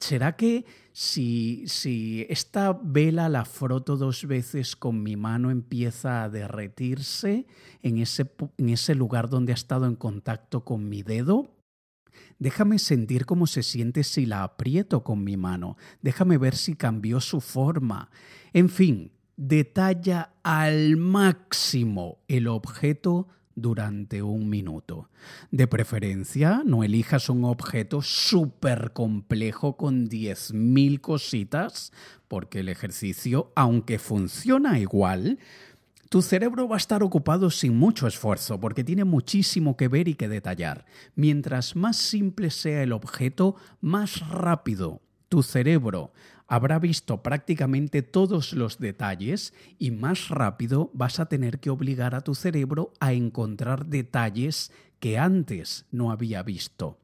¿Será 0.00 0.34
que 0.34 0.64
si, 0.90 1.62
si 1.68 2.26
esta 2.28 2.72
vela 2.72 3.28
la 3.28 3.44
froto 3.44 3.96
dos 3.96 4.26
veces 4.26 4.74
con 4.74 5.00
mi 5.00 5.14
mano 5.14 5.52
empieza 5.52 6.24
a 6.24 6.28
derretirse 6.28 7.46
en 7.82 7.98
ese, 7.98 8.28
en 8.58 8.68
ese 8.68 8.96
lugar 8.96 9.28
donde 9.28 9.52
ha 9.52 9.54
estado 9.54 9.86
en 9.86 9.94
contacto 9.94 10.64
con 10.64 10.88
mi 10.88 11.04
dedo? 11.04 11.61
Déjame 12.42 12.80
sentir 12.80 13.24
cómo 13.24 13.46
se 13.46 13.62
siente 13.62 14.02
si 14.02 14.26
la 14.26 14.42
aprieto 14.42 15.04
con 15.04 15.22
mi 15.22 15.36
mano. 15.36 15.76
Déjame 16.00 16.38
ver 16.38 16.56
si 16.56 16.74
cambió 16.74 17.20
su 17.20 17.40
forma. 17.40 18.10
En 18.52 18.68
fin, 18.68 19.12
detalla 19.36 20.32
al 20.42 20.96
máximo 20.96 22.18
el 22.26 22.48
objeto 22.48 23.28
durante 23.54 24.22
un 24.22 24.48
minuto. 24.48 25.08
De 25.52 25.68
preferencia, 25.68 26.62
no 26.66 26.82
elijas 26.82 27.28
un 27.28 27.44
objeto 27.44 28.02
súper 28.02 28.92
complejo 28.92 29.76
con 29.76 30.08
10.000 30.08 31.00
cositas, 31.00 31.92
porque 32.26 32.58
el 32.58 32.68
ejercicio, 32.68 33.52
aunque 33.54 34.00
funciona 34.00 34.80
igual, 34.80 35.38
tu 36.12 36.20
cerebro 36.20 36.68
va 36.68 36.76
a 36.76 36.84
estar 36.84 37.02
ocupado 37.02 37.48
sin 37.48 37.74
mucho 37.74 38.06
esfuerzo 38.06 38.60
porque 38.60 38.84
tiene 38.84 39.02
muchísimo 39.02 39.78
que 39.78 39.88
ver 39.88 40.08
y 40.08 40.14
que 40.14 40.28
detallar. 40.28 40.84
Mientras 41.14 41.74
más 41.74 41.96
simple 41.96 42.50
sea 42.50 42.82
el 42.82 42.92
objeto, 42.92 43.56
más 43.80 44.28
rápido 44.28 45.00
tu 45.30 45.42
cerebro 45.42 46.12
habrá 46.48 46.78
visto 46.78 47.22
prácticamente 47.22 48.02
todos 48.02 48.52
los 48.52 48.78
detalles 48.78 49.54
y 49.78 49.90
más 49.90 50.28
rápido 50.28 50.90
vas 50.92 51.18
a 51.18 51.24
tener 51.24 51.60
que 51.60 51.70
obligar 51.70 52.14
a 52.14 52.20
tu 52.20 52.34
cerebro 52.34 52.92
a 53.00 53.14
encontrar 53.14 53.86
detalles 53.86 54.70
que 55.00 55.16
antes 55.16 55.86
no 55.92 56.12
había 56.12 56.42
visto. 56.42 56.98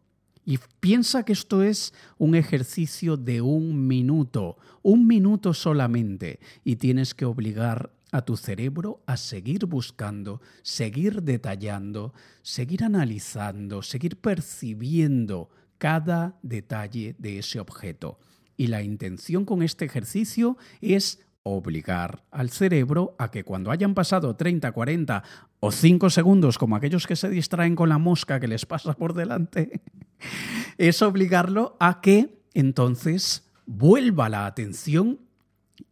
Y 0.44 0.58
piensa 0.80 1.24
que 1.24 1.32
esto 1.32 1.62
es 1.62 1.94
un 2.18 2.34
ejercicio 2.34 3.16
de 3.16 3.40
un 3.40 3.86
minuto, 3.86 4.58
un 4.82 5.06
minuto 5.06 5.54
solamente, 5.54 6.40
y 6.62 6.76
tienes 6.76 7.14
que 7.14 7.24
obligar 7.24 7.90
a 8.10 8.22
tu 8.22 8.36
cerebro 8.36 9.02
a 9.06 9.16
seguir 9.16 9.66
buscando, 9.66 10.40
seguir 10.62 11.22
detallando, 11.22 12.14
seguir 12.42 12.84
analizando, 12.84 13.82
seguir 13.82 14.20
percibiendo 14.20 15.50
cada 15.78 16.38
detalle 16.42 17.14
de 17.18 17.38
ese 17.38 17.60
objeto. 17.60 18.18
Y 18.56 18.68
la 18.68 18.82
intención 18.82 19.44
con 19.44 19.62
este 19.62 19.84
ejercicio 19.84 20.56
es 20.80 21.20
obligar 21.42 22.24
al 22.30 22.50
cerebro 22.50 23.14
a 23.18 23.30
que 23.30 23.44
cuando 23.44 23.70
hayan 23.70 23.94
pasado 23.94 24.36
30, 24.36 24.72
40 24.72 25.22
o 25.60 25.72
5 25.72 26.10
segundos, 26.10 26.58
como 26.58 26.76
aquellos 26.76 27.06
que 27.06 27.16
se 27.16 27.30
distraen 27.30 27.76
con 27.76 27.88
la 27.88 27.98
mosca 27.98 28.40
que 28.40 28.48
les 28.48 28.66
pasa 28.66 28.92
por 28.94 29.14
delante, 29.14 29.80
es 30.78 31.02
obligarlo 31.02 31.76
a 31.80 32.00
que 32.00 32.42
entonces 32.54 33.48
vuelva 33.66 34.28
la 34.28 34.46
atención 34.46 35.20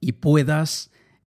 y 0.01 0.13
puedas 0.13 0.91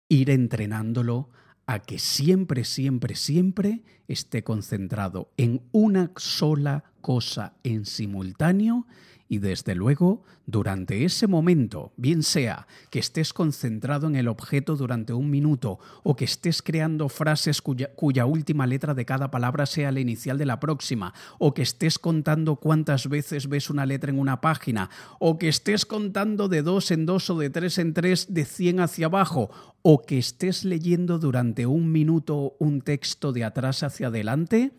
ir 0.10 0.30
entrenándolo 0.30 1.30
a 1.68 1.80
que 1.80 1.98
siempre, 2.00 2.64
siempre, 2.64 3.16
siempre 3.16 3.84
esté 4.08 4.44
concentrado 4.44 5.32
en 5.38 5.62
una 5.72 6.12
sola 6.16 6.84
cosa 7.02 7.54
en 7.64 7.86
simultáneo 7.86 8.86
y 9.28 9.40
desde 9.40 9.74
luego, 9.74 10.24
durante 10.46 11.04
ese 11.04 11.26
momento, 11.26 11.94
bien 11.98 12.22
sea 12.22 12.68
que 12.92 13.00
estés 13.00 13.34
concentrado 13.34 14.06
en 14.06 14.16
el 14.16 14.28
objeto 14.28 14.76
durante 14.76 15.14
un 15.14 15.32
minuto 15.32 15.80
o 16.04 16.16
que 16.16 16.26
estés 16.26 16.62
creando 16.62 17.10
frases 17.10 17.62
cuya, 17.62 18.26
última 18.26 18.68
letra 18.68 18.94
de 18.94 19.06
cada 19.06 19.32
palabra 19.32 19.66
sea 19.66 19.92
la 19.92 20.00
inicial 20.00 20.38
de 20.38 20.46
la 20.46 20.60
próxima, 20.60 21.14
o 21.40 21.56
que 21.56 21.64
estés 21.64 21.98
contando 21.98 22.58
cuántas 22.58 23.10
veces 23.10 23.50
ves 23.50 23.72
una 23.72 23.88
letra 23.88 24.12
en 24.12 24.20
una 24.20 24.42
página, 24.42 24.92
o 25.20 25.40
que 25.40 25.48
estés 25.48 25.88
contando 25.88 26.48
de 26.48 26.62
dos 26.62 26.92
en 26.92 27.08
dos 27.08 27.30
o 27.32 27.40
de 27.40 27.50
tres 27.50 27.80
en 27.80 27.94
tres 27.94 28.34
de 28.34 28.46
cien 28.46 28.80
hacia 28.80 29.08
abajo, 29.08 29.50
o 29.82 30.04
que 30.04 30.20
estés 30.20 30.66
leyendo 30.66 31.18
durante 31.18 31.66
un 31.66 31.92
minuto 31.92 32.56
un 32.60 32.82
texto 32.82 33.32
de 33.32 33.44
atrás 33.44 33.82
hacia 33.82 34.08
adelante, 34.08 34.72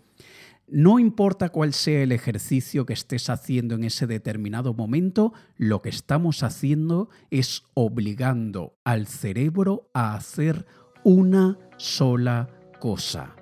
no 0.68 0.98
importa 0.98 1.50
cuál 1.50 1.72
sea 1.72 2.02
el 2.02 2.12
ejercicio 2.12 2.87
que 2.87 2.92
estés 2.92 3.31
haciendo 3.31 3.76
en 3.76 3.85
ese 3.85 4.07
determinado 4.07 4.74
momento, 4.74 5.33
lo 5.57 5.81
que 5.81 5.90
estamos 5.90 6.42
haciendo 6.42 7.09
es 7.31 7.62
obligando 7.74 8.76
al 8.85 9.07
cerebro 9.07 9.88
a 9.94 10.14
hacer 10.14 10.66
una 11.05 11.57
sola 11.76 12.48
cosa. 12.81 13.37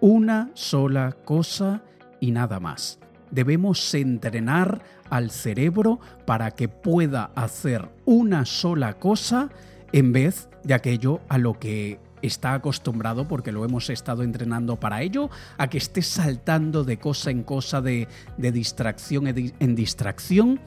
Una 0.00 0.50
sola 0.54 1.16
cosa 1.24 1.82
y 2.20 2.30
nada 2.30 2.60
más. 2.60 3.00
Debemos 3.32 3.92
entrenar 3.94 4.84
al 5.10 5.30
cerebro 5.30 5.98
para 6.26 6.52
que 6.52 6.68
pueda 6.68 7.32
hacer 7.34 7.90
una 8.04 8.44
sola 8.44 8.98
cosa 8.98 9.50
en 9.92 10.12
vez 10.12 10.48
de 10.64 10.74
aquello 10.74 11.20
a 11.28 11.38
lo 11.38 11.58
que 11.58 11.98
está 12.22 12.54
acostumbrado, 12.54 13.28
porque 13.28 13.52
lo 13.52 13.64
hemos 13.64 13.90
estado 13.90 14.22
entrenando 14.22 14.78
para 14.78 15.02
ello, 15.02 15.30
a 15.58 15.68
que 15.68 15.78
esté 15.78 16.02
saltando 16.02 16.84
de 16.84 16.98
cosa 16.98 17.30
en 17.30 17.42
cosa, 17.42 17.80
de, 17.80 18.08
distracción 18.38 19.26
en 19.26 19.74
distracción. 19.74 20.60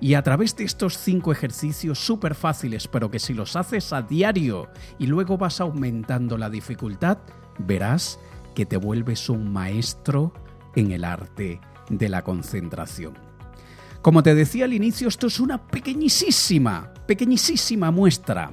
Y 0.00 0.14
a 0.14 0.22
través 0.22 0.54
de 0.56 0.64
estos 0.64 0.96
cinco 0.96 1.32
ejercicios 1.32 1.98
súper 1.98 2.36
fáciles, 2.36 2.86
pero 2.86 3.10
que 3.10 3.18
si 3.18 3.34
los 3.34 3.56
haces 3.56 3.92
a 3.92 4.02
diario 4.02 4.68
y 4.98 5.06
luego 5.06 5.36
vas 5.36 5.60
aumentando 5.60 6.38
la 6.38 6.50
dificultad, 6.50 7.18
verás 7.58 8.20
que 8.54 8.64
te 8.64 8.76
vuelves 8.76 9.28
un 9.28 9.52
maestro 9.52 10.32
en 10.76 10.92
el 10.92 11.04
arte 11.04 11.60
de 11.90 12.08
la 12.08 12.22
concentración. 12.22 13.14
Como 14.00 14.22
te 14.22 14.36
decía 14.36 14.66
al 14.66 14.72
inicio, 14.72 15.08
esto 15.08 15.26
es 15.26 15.40
una 15.40 15.66
pequeñísima, 15.66 16.94
pequeñísima 17.06 17.90
muestra 17.90 18.52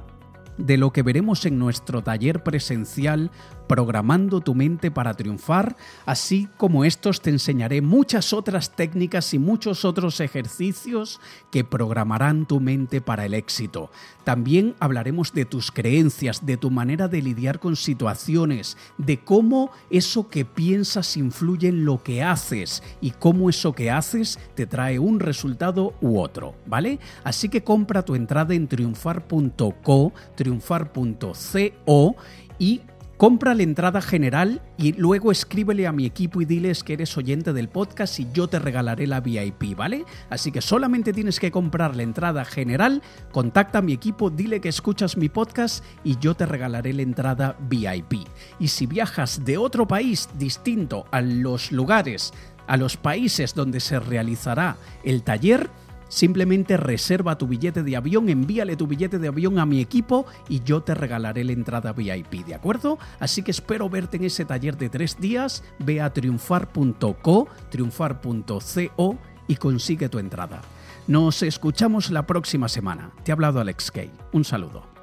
de 0.57 0.77
lo 0.77 0.91
que 0.91 1.03
veremos 1.03 1.45
en 1.45 1.59
nuestro 1.59 2.03
taller 2.03 2.43
presencial 2.43 3.31
Programando 3.67 4.41
tu 4.41 4.55
mente 4.55 4.91
para 4.91 5.13
triunfar, 5.13 5.75
así 6.05 6.47
como 6.57 6.85
estos 6.85 7.21
te 7.21 7.29
enseñaré 7.29 7.81
muchas 7.81 8.33
otras 8.33 8.75
técnicas 8.75 9.33
y 9.33 9.39
muchos 9.39 9.85
otros 9.85 10.19
ejercicios 10.19 11.19
que 11.51 11.63
programarán 11.63 12.45
tu 12.45 12.59
mente 12.59 13.01
para 13.01 13.25
el 13.25 13.33
éxito. 13.33 13.89
También 14.23 14.75
hablaremos 14.79 15.33
de 15.33 15.45
tus 15.45 15.71
creencias, 15.71 16.45
de 16.45 16.57
tu 16.57 16.71
manera 16.71 17.07
de 17.07 17.21
lidiar 17.21 17.59
con 17.59 17.75
situaciones, 17.75 18.77
de 18.97 19.19
cómo 19.19 19.71
eso 19.89 20.29
que 20.29 20.45
piensas 20.45 21.17
influye 21.17 21.69
en 21.69 21.85
lo 21.85 22.01
que 22.03 22.23
haces 22.23 22.83
y 23.01 23.11
cómo 23.11 23.49
eso 23.49 23.73
que 23.73 23.91
haces 23.91 24.39
te 24.55 24.65
trae 24.65 24.99
un 24.99 25.19
resultado 25.19 25.93
u 26.01 26.19
otro, 26.19 26.55
¿vale? 26.65 26.99
Así 27.23 27.49
que 27.49 27.63
compra 27.63 28.03
tu 28.03 28.15
entrada 28.15 28.53
en 28.53 28.67
triunfar.co, 28.67 30.13
triunfar.co 30.35 32.15
y 32.57 32.81
Compra 33.17 33.53
la 33.53 33.63
entrada 33.63 34.01
general 34.01 34.61
y 34.77 34.91
luego 34.91 35.31
escríbele 35.31 35.87
a 35.87 35.93
mi 35.93 36.05
equipo 36.05 36.41
y 36.41 36.45
diles 36.45 36.83
que 36.83 36.93
eres 36.93 37.17
oyente 37.17 37.53
del 37.53 37.69
podcast 37.69 38.19
y 38.19 38.27
yo 38.33 38.49
te 38.49 38.59
regalaré 38.59 39.07
la 39.07 39.21
VIP, 39.21 39.73
¿vale? 39.73 40.03
Así 40.29 40.51
que 40.51 40.59
solamente 40.59 41.13
tienes 41.13 41.39
que 41.39 41.49
comprar 41.49 41.95
la 41.95 42.03
entrada 42.03 42.43
general, 42.43 43.01
contacta 43.31 43.77
a 43.77 43.81
mi 43.81 43.93
equipo, 43.93 44.29
dile 44.29 44.59
que 44.59 44.67
escuchas 44.67 45.15
mi 45.15 45.29
podcast 45.29 45.81
y 46.03 46.17
yo 46.19 46.35
te 46.35 46.45
regalaré 46.45 46.91
la 46.91 47.03
entrada 47.03 47.55
VIP. 47.69 48.27
Y 48.59 48.67
si 48.67 48.85
viajas 48.85 49.45
de 49.45 49.57
otro 49.57 49.87
país 49.87 50.27
distinto 50.37 51.05
a 51.11 51.21
los 51.21 51.71
lugares, 51.71 52.33
a 52.67 52.75
los 52.75 52.97
países 52.97 53.53
donde 53.53 53.79
se 53.79 53.97
realizará 53.97 54.75
el 55.05 55.23
taller, 55.23 55.69
Simplemente 56.07 56.77
reserva 56.77 57.37
tu 57.37 57.47
billete 57.47 57.83
de 57.83 57.95
avión, 57.95 58.29
envíale 58.29 58.75
tu 58.75 58.87
billete 58.87 59.19
de 59.19 59.27
avión 59.27 59.59
a 59.59 59.65
mi 59.65 59.81
equipo 59.81 60.25
y 60.47 60.61
yo 60.63 60.81
te 60.81 60.93
regalaré 60.93 61.43
la 61.43 61.53
entrada 61.53 61.93
VIP, 61.93 62.45
¿de 62.45 62.55
acuerdo? 62.55 62.97
Así 63.19 63.43
que 63.43 63.51
espero 63.51 63.89
verte 63.89 64.17
en 64.17 64.25
ese 64.25 64.45
taller 64.45 64.77
de 64.77 64.89
tres 64.89 65.19
días. 65.19 65.63
Ve 65.79 66.01
a 66.01 66.11
triunfar.co, 66.11 67.47
triunfar.co 67.69 69.17
y 69.47 69.55
consigue 69.55 70.09
tu 70.09 70.19
entrada. 70.19 70.61
Nos 71.07 71.43
escuchamos 71.43 72.09
la 72.09 72.25
próxima 72.25 72.67
semana. 72.67 73.11
Te 73.23 73.31
ha 73.31 73.33
hablado 73.33 73.59
Alex 73.59 73.91
Kay. 73.91 74.11
Un 74.31 74.43
saludo. 74.43 74.94